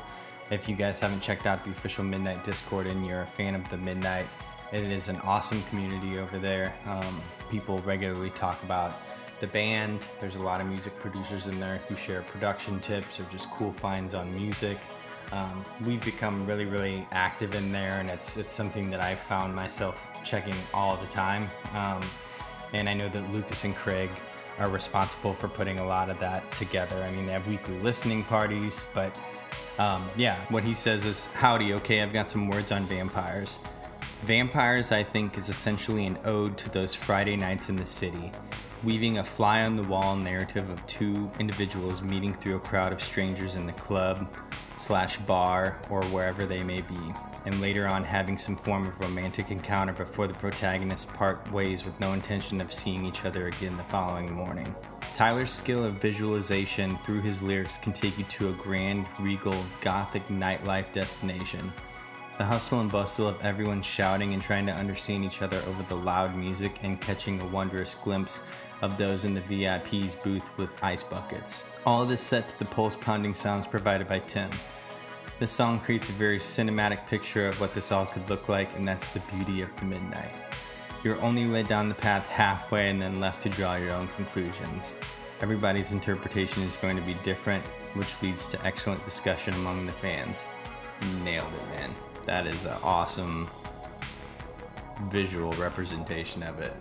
If 0.50 0.68
you 0.68 0.76
guys 0.76 1.00
haven't 1.00 1.22
checked 1.22 1.48
out 1.48 1.64
the 1.64 1.72
official 1.72 2.04
Midnight 2.04 2.44
Discord 2.44 2.86
and 2.86 3.08
you're 3.08 3.22
a 3.22 3.28
fan 3.28 3.56
of 3.56 3.68
the 3.70 3.78
Midnight, 3.78 4.28
it 4.74 4.84
is 4.84 5.08
an 5.08 5.16
awesome 5.22 5.64
community 5.70 6.20
over 6.20 6.38
there. 6.38 6.76
Um, 6.86 7.22
people 7.50 7.80
regularly 7.84 8.32
talk 8.32 8.62
about 8.64 9.00
the 9.40 9.48
band. 9.48 10.06
There's 10.20 10.36
a 10.36 10.44
lot 10.44 10.60
of 10.60 10.68
music 10.68 11.00
producers 11.00 11.48
in 11.48 11.62
there 11.62 11.78
who 11.88 11.96
share 11.96 12.24
production 12.24 12.82
tips 12.82 13.22
or 13.22 13.24
just 13.32 13.50
cool 13.52 13.72
finds 13.72 14.14
on 14.14 14.36
music. 14.36 14.80
Um, 15.32 15.66
we've 15.86 16.04
become 16.04 16.46
really, 16.46 16.66
really 16.66 17.08
active 17.12 17.56
in 17.56 17.72
there, 17.72 18.00
and 18.00 18.10
it's 18.10 18.38
it's 18.38 18.54
something 18.54 18.90
that 18.92 19.02
I 19.02 19.16
found 19.16 19.56
myself 19.56 20.10
checking 20.24 20.56
all 20.74 20.98
the 20.98 21.08
time. 21.08 21.50
Um, 21.74 22.02
and 22.74 22.90
I 22.90 22.94
know 22.94 23.10
that 23.10 23.32
Lucas 23.32 23.64
and 23.64 23.76
Craig 23.76 24.10
are 24.60 24.70
responsible 24.70 25.34
for 25.34 25.48
putting 25.48 25.80
a 25.80 25.86
lot 25.86 26.10
of 26.10 26.20
that 26.20 26.50
together. 26.52 26.98
I 27.04 27.12
mean, 27.12 27.26
they 27.26 27.34
have 27.34 27.48
weekly 27.48 27.80
listening 27.80 28.24
parties, 28.24 28.86
but 28.94 29.14
um, 29.80 30.10
yeah, 30.18 30.40
what 30.50 30.64
he 30.64 30.74
says 30.74 31.06
is, 31.06 31.26
"Howdy, 31.28 31.74
okay, 31.76 32.02
I've 32.02 32.14
got 32.14 32.30
some 32.30 32.50
words 32.50 32.72
on 32.72 32.84
vampires." 32.84 33.60
Vampires, 34.24 34.92
I 34.92 35.02
think, 35.02 35.38
is 35.38 35.50
essentially 35.50 36.06
an 36.06 36.20
ode 36.26 36.56
to 36.60 36.70
those 36.70 36.94
Friday 36.94 37.36
nights 37.36 37.70
in 37.70 37.76
the 37.76 37.86
city, 37.86 38.32
weaving 38.84 39.18
a 39.18 39.24
fly 39.24 39.64
on 39.64 39.76
the 39.76 39.84
wall 39.84 40.16
narrative 40.16 40.70
of 40.70 40.86
two 40.86 41.32
individuals 41.40 42.04
meeting 42.04 42.34
through 42.34 42.58
a 42.58 42.60
crowd 42.60 42.94
of 42.94 43.02
strangers 43.02 43.56
in 43.56 43.66
the 43.66 43.74
club, 43.74 44.28
slash 44.82 45.18
bar 45.18 45.80
or 45.90 46.02
wherever 46.06 46.46
they 46.46 46.64
may 46.64 46.82
be, 46.82 47.14
and 47.46 47.62
later 47.62 47.88
on 47.88 48.04
having 48.04 48.38
some 48.38 48.56
form 48.56 48.88
of 48.88 49.00
romantic 49.00 49.52
encounter 49.52 49.94
before 49.94 50.28
the 50.28 50.34
protagonists 50.34 51.06
part 51.06 51.50
ways 51.52 51.86
with 51.86 52.00
no 52.00 52.14
intention 52.14 52.60
of 52.60 52.74
seeing 52.74 53.06
each 53.06 53.24
other 53.24 53.48
again 53.48 53.78
the 53.78 53.84
following 53.84 54.34
morning. 54.34 54.76
Tyler's 55.14 55.52
skill 55.52 55.84
of 55.84 56.02
visualization 56.02 56.98
through 57.00 57.22
his 57.22 57.42
lyrics 57.42 57.78
can 57.78 57.94
take 57.94 58.18
you 58.18 58.24
to 58.26 58.50
a 58.50 58.54
grand, 58.54 59.06
regal, 59.20 59.56
gothic 59.82 60.28
nightlife 60.30 60.92
destination. 60.94 61.72
The 62.38 62.46
hustle 62.46 62.80
and 62.80 62.92
bustle 62.92 63.28
of 63.28 63.40
everyone 63.42 63.84
shouting 63.84 64.34
and 64.34 64.42
trying 64.42 64.66
to 64.66 64.72
understand 64.72 65.24
each 65.24 65.44
other 65.44 65.62
over 65.68 65.84
the 65.84 65.96
loud 65.96 66.36
music 66.36 66.80
and 66.82 67.00
catching 67.00 67.40
a 67.40 67.46
wondrous 67.46 67.94
glimpse 67.94 68.48
of 68.82 68.98
those 68.98 69.26
in 69.26 69.34
the 69.34 69.42
VIP's 69.42 70.16
booth 70.16 70.58
with 70.58 70.76
ice 70.84 71.04
buckets. 71.04 71.64
All 71.86 72.06
this 72.06 72.22
set 72.22 72.50
to 72.50 72.60
the 72.60 72.66
pulse 72.66 72.96
pounding 72.96 73.36
sounds 73.36 73.68
provided 73.68 74.08
by 74.08 74.20
Tim. 74.20 74.50
The 75.40 75.48
song 75.48 75.80
creates 75.80 76.10
a 76.10 76.14
very 76.14 76.40
cinematic 76.40 77.08
picture 77.08 77.48
of 77.48 77.60
what 77.60 77.74
this 77.74 77.92
all 77.92 78.06
could 78.06 78.30
look 78.30 78.48
like, 78.48 78.76
and 78.76 78.88
that's 78.88 79.10
the 79.10 79.22
beauty 79.22 79.62
of 79.62 79.76
the 79.78 79.86
midnight. 79.86 80.34
You're 81.04 81.20
only 81.22 81.46
led 81.46 81.68
down 81.68 81.90
the 81.90 81.96
path 81.96 82.28
halfway 82.28 82.90
and 82.90 83.02
then 83.02 83.20
left 83.20 83.42
to 83.42 83.50
draw 83.50 83.76
your 83.76 83.92
own 83.92 84.08
conclusions. 84.10 84.98
Everybody's 85.42 85.92
interpretation 85.92 86.62
is 86.62 86.76
going 86.76 86.96
to 86.96 87.02
be 87.02 87.16
different, 87.24 87.66
which 87.96 88.22
leads 88.22 88.46
to 88.48 88.64
excellent 88.64 89.04
discussion 89.04 89.56
among 89.56 89.88
the 89.88 89.92
fans. 89.92 90.46
Nailed 91.24 91.52
it, 91.54 91.68
man. 91.70 91.96
That 92.26 92.46
is 92.46 92.66
an 92.66 92.78
awesome 92.84 93.50
visual 95.10 95.52
representation 95.54 96.44
of 96.44 96.60
it. 96.60 96.76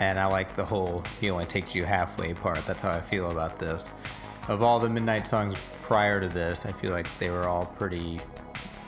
And 0.00 0.18
I 0.18 0.26
like 0.26 0.56
the 0.56 0.64
whole 0.64 1.02
he 1.20 1.30
only 1.30 1.46
takes 1.46 1.74
you 1.74 1.84
halfway 1.84 2.34
part. 2.34 2.64
That's 2.66 2.82
how 2.82 2.90
I 2.90 3.00
feel 3.00 3.30
about 3.30 3.58
this. 3.58 3.90
Of 4.48 4.62
all 4.62 4.78
the 4.78 4.88
Midnight 4.88 5.26
songs 5.26 5.56
prior 5.82 6.20
to 6.20 6.28
this, 6.28 6.66
I 6.66 6.72
feel 6.72 6.90
like 6.90 7.06
they 7.18 7.30
were 7.30 7.48
all 7.48 7.66
pretty 7.66 8.20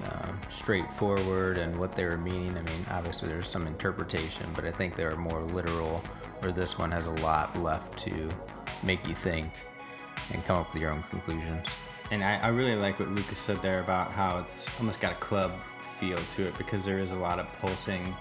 um, 0.04 0.40
straightforward 0.48 1.58
and 1.58 1.74
what 1.76 1.94
they 1.94 2.04
were 2.04 2.18
meaning. 2.18 2.50
I 2.56 2.62
mean, 2.62 2.86
obviously 2.90 3.28
there's 3.28 3.48
some 3.48 3.66
interpretation, 3.66 4.46
but 4.54 4.64
I 4.64 4.70
think 4.70 4.94
they 4.94 5.04
were 5.04 5.16
more 5.16 5.42
literal, 5.42 6.02
where 6.40 6.52
this 6.52 6.78
one 6.78 6.90
has 6.92 7.06
a 7.06 7.10
lot 7.10 7.58
left 7.58 7.96
to 8.00 8.28
make 8.82 9.06
you 9.08 9.14
think 9.14 9.52
and 10.32 10.44
come 10.44 10.58
up 10.58 10.72
with 10.72 10.82
your 10.82 10.92
own 10.92 11.02
conclusions. 11.04 11.66
And 12.10 12.22
I, 12.22 12.38
I 12.38 12.48
really 12.48 12.76
like 12.76 13.00
what 13.00 13.10
Lucas 13.10 13.38
said 13.38 13.60
there 13.62 13.80
about 13.80 14.12
how 14.12 14.38
it's 14.38 14.68
almost 14.78 15.00
got 15.00 15.12
a 15.12 15.16
club 15.16 15.52
feel 15.80 16.18
to 16.18 16.46
it 16.46 16.56
because 16.58 16.84
there 16.84 16.98
is 16.98 17.10
a 17.10 17.18
lot 17.18 17.38
of 17.38 17.50
pulsing 17.54 18.14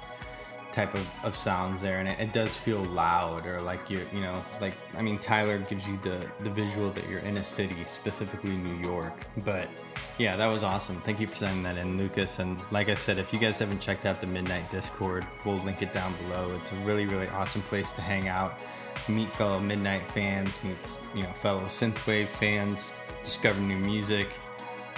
type 0.75 0.93
of, 0.93 1.09
of 1.23 1.33
sounds 1.33 1.81
there 1.81 1.99
and 1.99 2.09
it, 2.09 2.19
it, 2.19 2.33
does 2.33 2.57
feel 2.57 2.83
loud 2.83 3.45
or 3.45 3.61
like 3.61 3.89
you're 3.89 4.03
you 4.13 4.19
know 4.19 4.43
like 4.59 4.73
i 4.97 5.01
mean 5.01 5.17
tyler 5.17 5.57
gives 5.57 5.87
you 5.87 5.95
the 6.03 6.29
the 6.41 6.49
visual 6.49 6.91
that 6.91 7.07
you're 7.07 7.21
in 7.21 7.37
a 7.37 7.43
city 7.43 7.77
specifically 7.85 8.57
new 8.57 8.75
york 8.85 9.25
but 9.45 9.69
yeah 10.17 10.35
that 10.35 10.47
was 10.47 10.63
awesome. 10.63 10.99
Thank 11.01 11.21
you 11.21 11.27
for 11.27 11.35
sending 11.37 11.63
that 11.63 11.77
in 11.77 11.97
lucas 11.97 12.39
and 12.39 12.57
like 12.71 12.89
i 12.89 12.93
said 12.93 13.17
if 13.17 13.31
you 13.31 13.39
guys 13.39 13.57
haven't 13.57 13.79
checked 13.79 14.05
out 14.05 14.19
the 14.19 14.27
midnight 14.27 14.69
discord 14.69 15.25
we'll 15.45 15.63
link 15.63 15.81
it 15.81 15.93
down 15.93 16.13
below. 16.23 16.51
It's 16.59 16.73
a 16.73 16.75
really 16.77 17.05
really 17.05 17.29
awesome 17.29 17.61
place 17.61 17.93
to 17.93 18.01
hang 18.01 18.27
out 18.27 18.59
meet 19.07 19.31
fellow 19.31 19.61
midnight 19.61 20.05
fans 20.05 20.61
meet 20.61 20.97
you 21.15 21.23
know 21.23 21.31
fellow 21.31 21.63
synthwave 21.63 22.27
fans 22.27 22.91
discover 23.23 23.61
new 23.61 23.77
music. 23.77 24.27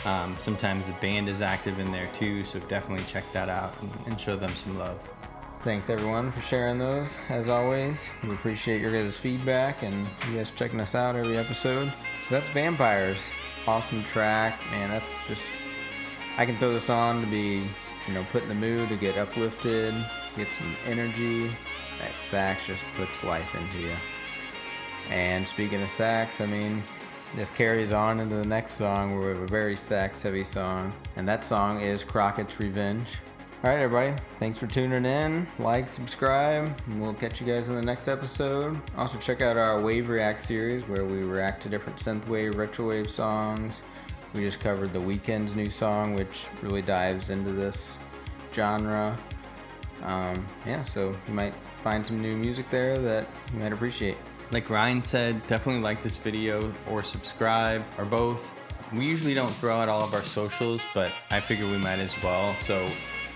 Um, 0.05 0.35
sometimes 0.39 0.87
the 0.87 0.93
band 0.93 1.27
is 1.29 1.41
active 1.41 1.79
in 1.79 1.91
there 1.91 2.07
too 2.07 2.43
so 2.43 2.59
definitely 2.61 3.05
check 3.05 3.25
that 3.33 3.49
out 3.49 3.73
and, 3.81 3.91
and 4.07 4.21
show 4.21 4.35
them 4.35 4.51
some 4.51 4.77
love 4.77 5.07
Thanks 5.63 5.89
everyone 5.89 6.31
for 6.31 6.39
sharing 6.41 6.77
those. 6.77 7.17
As 7.29 7.49
always, 7.49 8.09
we 8.23 8.29
appreciate 8.31 8.79
your 8.79 8.91
guys' 8.91 9.17
feedback 9.17 9.83
and 9.83 10.07
you 10.29 10.37
guys 10.37 10.51
checking 10.51 10.79
us 10.79 10.95
out 10.95 11.15
every 11.15 11.35
episode. 11.35 11.87
So 11.87 12.35
that's 12.35 12.47
Vampires. 12.49 13.19
Awesome 13.67 14.01
track, 14.03 14.59
man. 14.71 14.89
That's 14.91 15.11
just 15.27 15.47
I 16.37 16.45
can 16.45 16.55
throw 16.57 16.71
this 16.71 16.89
on 16.89 17.21
to 17.21 17.27
be, 17.27 17.67
you 18.07 18.13
know, 18.13 18.25
put 18.31 18.43
in 18.43 18.49
the 18.49 18.55
mood 18.55 18.87
to 18.89 18.95
get 18.95 19.17
uplifted, 19.17 19.93
get 20.37 20.47
some 20.47 20.73
energy. 20.85 21.47
That 21.47 22.11
sax 22.11 22.67
just 22.67 22.83
puts 22.95 23.23
life 23.23 23.53
into 23.55 23.87
you. 23.87 23.95
And 25.09 25.45
speaking 25.45 25.81
of 25.81 25.89
sax, 25.89 26.39
I 26.39 26.45
mean, 26.45 26.83
this 27.35 27.49
carries 27.49 27.91
on 27.91 28.19
into 28.19 28.35
the 28.35 28.45
next 28.45 28.73
song 28.73 29.17
where 29.17 29.29
we 29.29 29.33
have 29.33 29.43
a 29.43 29.47
very 29.47 29.75
sax 29.75 30.21
heavy 30.21 30.43
song. 30.43 30.93
And 31.15 31.27
that 31.27 31.43
song 31.43 31.81
is 31.81 32.03
Crockett's 32.03 32.59
Revenge. 32.59 33.17
All 33.63 33.71
right, 33.71 33.81
everybody. 33.81 34.15
Thanks 34.37 34.59
for 34.59 34.67
tuning 34.67 35.03
in. 35.03 35.47
Like, 35.57 35.89
subscribe, 35.89 36.71
and 36.85 37.01
we'll 37.01 37.15
catch 37.15 37.41
you 37.41 37.47
guys 37.47 37.69
in 37.69 37.75
the 37.75 37.81
next 37.81 38.07
episode. 38.07 38.79
Also, 38.95 39.17
check 39.17 39.41
out 39.41 39.57
our 39.57 39.81
Wave 39.81 40.09
React 40.09 40.39
series 40.39 40.83
where 40.87 41.03
we 41.03 41.23
react 41.23 41.63
to 41.63 41.69
different 41.69 41.97
synthwave, 41.97 42.53
retrowave 42.53 43.09
songs. 43.09 43.81
We 44.35 44.41
just 44.41 44.59
covered 44.59 44.93
the 44.93 44.99
Weeknd's 44.99 45.55
new 45.55 45.71
song, 45.71 46.13
which 46.13 46.45
really 46.61 46.83
dives 46.83 47.29
into 47.31 47.51
this 47.51 47.97
genre. 48.53 49.17
Um, 50.03 50.45
yeah, 50.67 50.83
so 50.83 51.17
you 51.27 51.33
might 51.33 51.55
find 51.81 52.05
some 52.05 52.21
new 52.21 52.37
music 52.37 52.69
there 52.69 52.95
that 52.99 53.27
you 53.51 53.59
might 53.59 53.73
appreciate. 53.73 54.17
Like 54.51 54.69
Ryan 54.69 55.03
said, 55.03 55.45
definitely 55.47 55.81
like 55.81 56.03
this 56.03 56.17
video 56.17 56.71
or 56.91 57.01
subscribe 57.01 57.83
or 57.97 58.05
both. 58.05 58.53
We 58.93 59.05
usually 59.05 59.33
don't 59.33 59.49
throw 59.49 59.77
out 59.77 59.89
all 59.89 60.03
of 60.03 60.13
our 60.13 60.21
socials, 60.21 60.83
but 60.93 61.11
I 61.31 61.39
figure 61.39 61.65
we 61.65 61.79
might 61.79 61.97
as 61.97 62.23
well. 62.23 62.53
So 62.55 62.87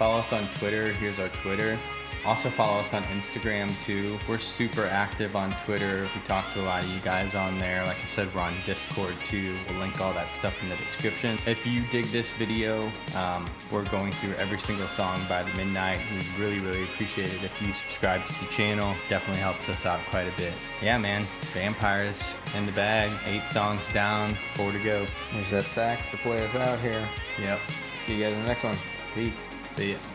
Follow 0.01 0.17
us 0.17 0.33
on 0.33 0.41
Twitter. 0.57 0.87
Here's 0.93 1.19
our 1.19 1.27
Twitter. 1.27 1.77
Also 2.25 2.49
follow 2.49 2.79
us 2.79 2.91
on 2.95 3.03
Instagram 3.03 3.69
too. 3.85 4.17
We're 4.27 4.39
super 4.39 4.87
active 4.87 5.35
on 5.35 5.51
Twitter. 5.63 6.07
We 6.15 6.21
talk 6.21 6.43
to 6.53 6.61
a 6.61 6.65
lot 6.65 6.81
of 6.81 6.91
you 6.91 6.99
guys 7.01 7.35
on 7.35 7.59
there. 7.59 7.83
Like 7.83 7.97
I 7.97 8.07
said, 8.07 8.27
we're 8.33 8.41
on 8.41 8.51
Discord 8.65 9.13
too. 9.25 9.53
We'll 9.69 9.77
link 9.77 10.01
all 10.01 10.11
that 10.13 10.33
stuff 10.33 10.59
in 10.63 10.69
the 10.69 10.75
description. 10.77 11.37
If 11.45 11.67
you 11.67 11.83
dig 11.91 12.05
this 12.05 12.31
video, 12.31 12.81
um, 13.15 13.47
we're 13.71 13.85
going 13.89 14.11
through 14.13 14.33
every 14.37 14.57
single 14.57 14.87
song 14.87 15.19
by 15.29 15.43
the 15.43 15.55
Midnight. 15.55 15.99
We 16.09 16.43
really, 16.43 16.57
really 16.61 16.81
appreciate 16.81 17.27
it 17.27 17.43
if 17.43 17.61
you 17.61 17.71
subscribe 17.71 18.25
to 18.25 18.33
the 18.43 18.51
channel. 18.51 18.95
Definitely 19.07 19.43
helps 19.43 19.69
us 19.69 19.85
out 19.85 19.99
quite 20.09 20.27
a 20.27 20.35
bit. 20.35 20.53
Yeah, 20.81 20.97
man. 20.97 21.27
Vampires 21.53 22.35
in 22.57 22.65
the 22.65 22.71
bag. 22.71 23.11
Eight 23.27 23.43
songs 23.43 23.87
down, 23.93 24.33
four 24.33 24.71
to 24.71 24.79
go. 24.79 25.05
There's 25.31 25.51
that 25.51 25.63
sax 25.63 26.09
to 26.09 26.17
play 26.17 26.43
us 26.43 26.55
out 26.55 26.79
here. 26.79 27.07
Yep. 27.39 27.59
See 28.07 28.15
you 28.15 28.23
guys 28.23 28.33
in 28.33 28.41
the 28.41 28.47
next 28.47 28.63
one. 28.63 28.75
Peace. 29.13 29.50
See 29.77 29.91
ya. 29.91 30.10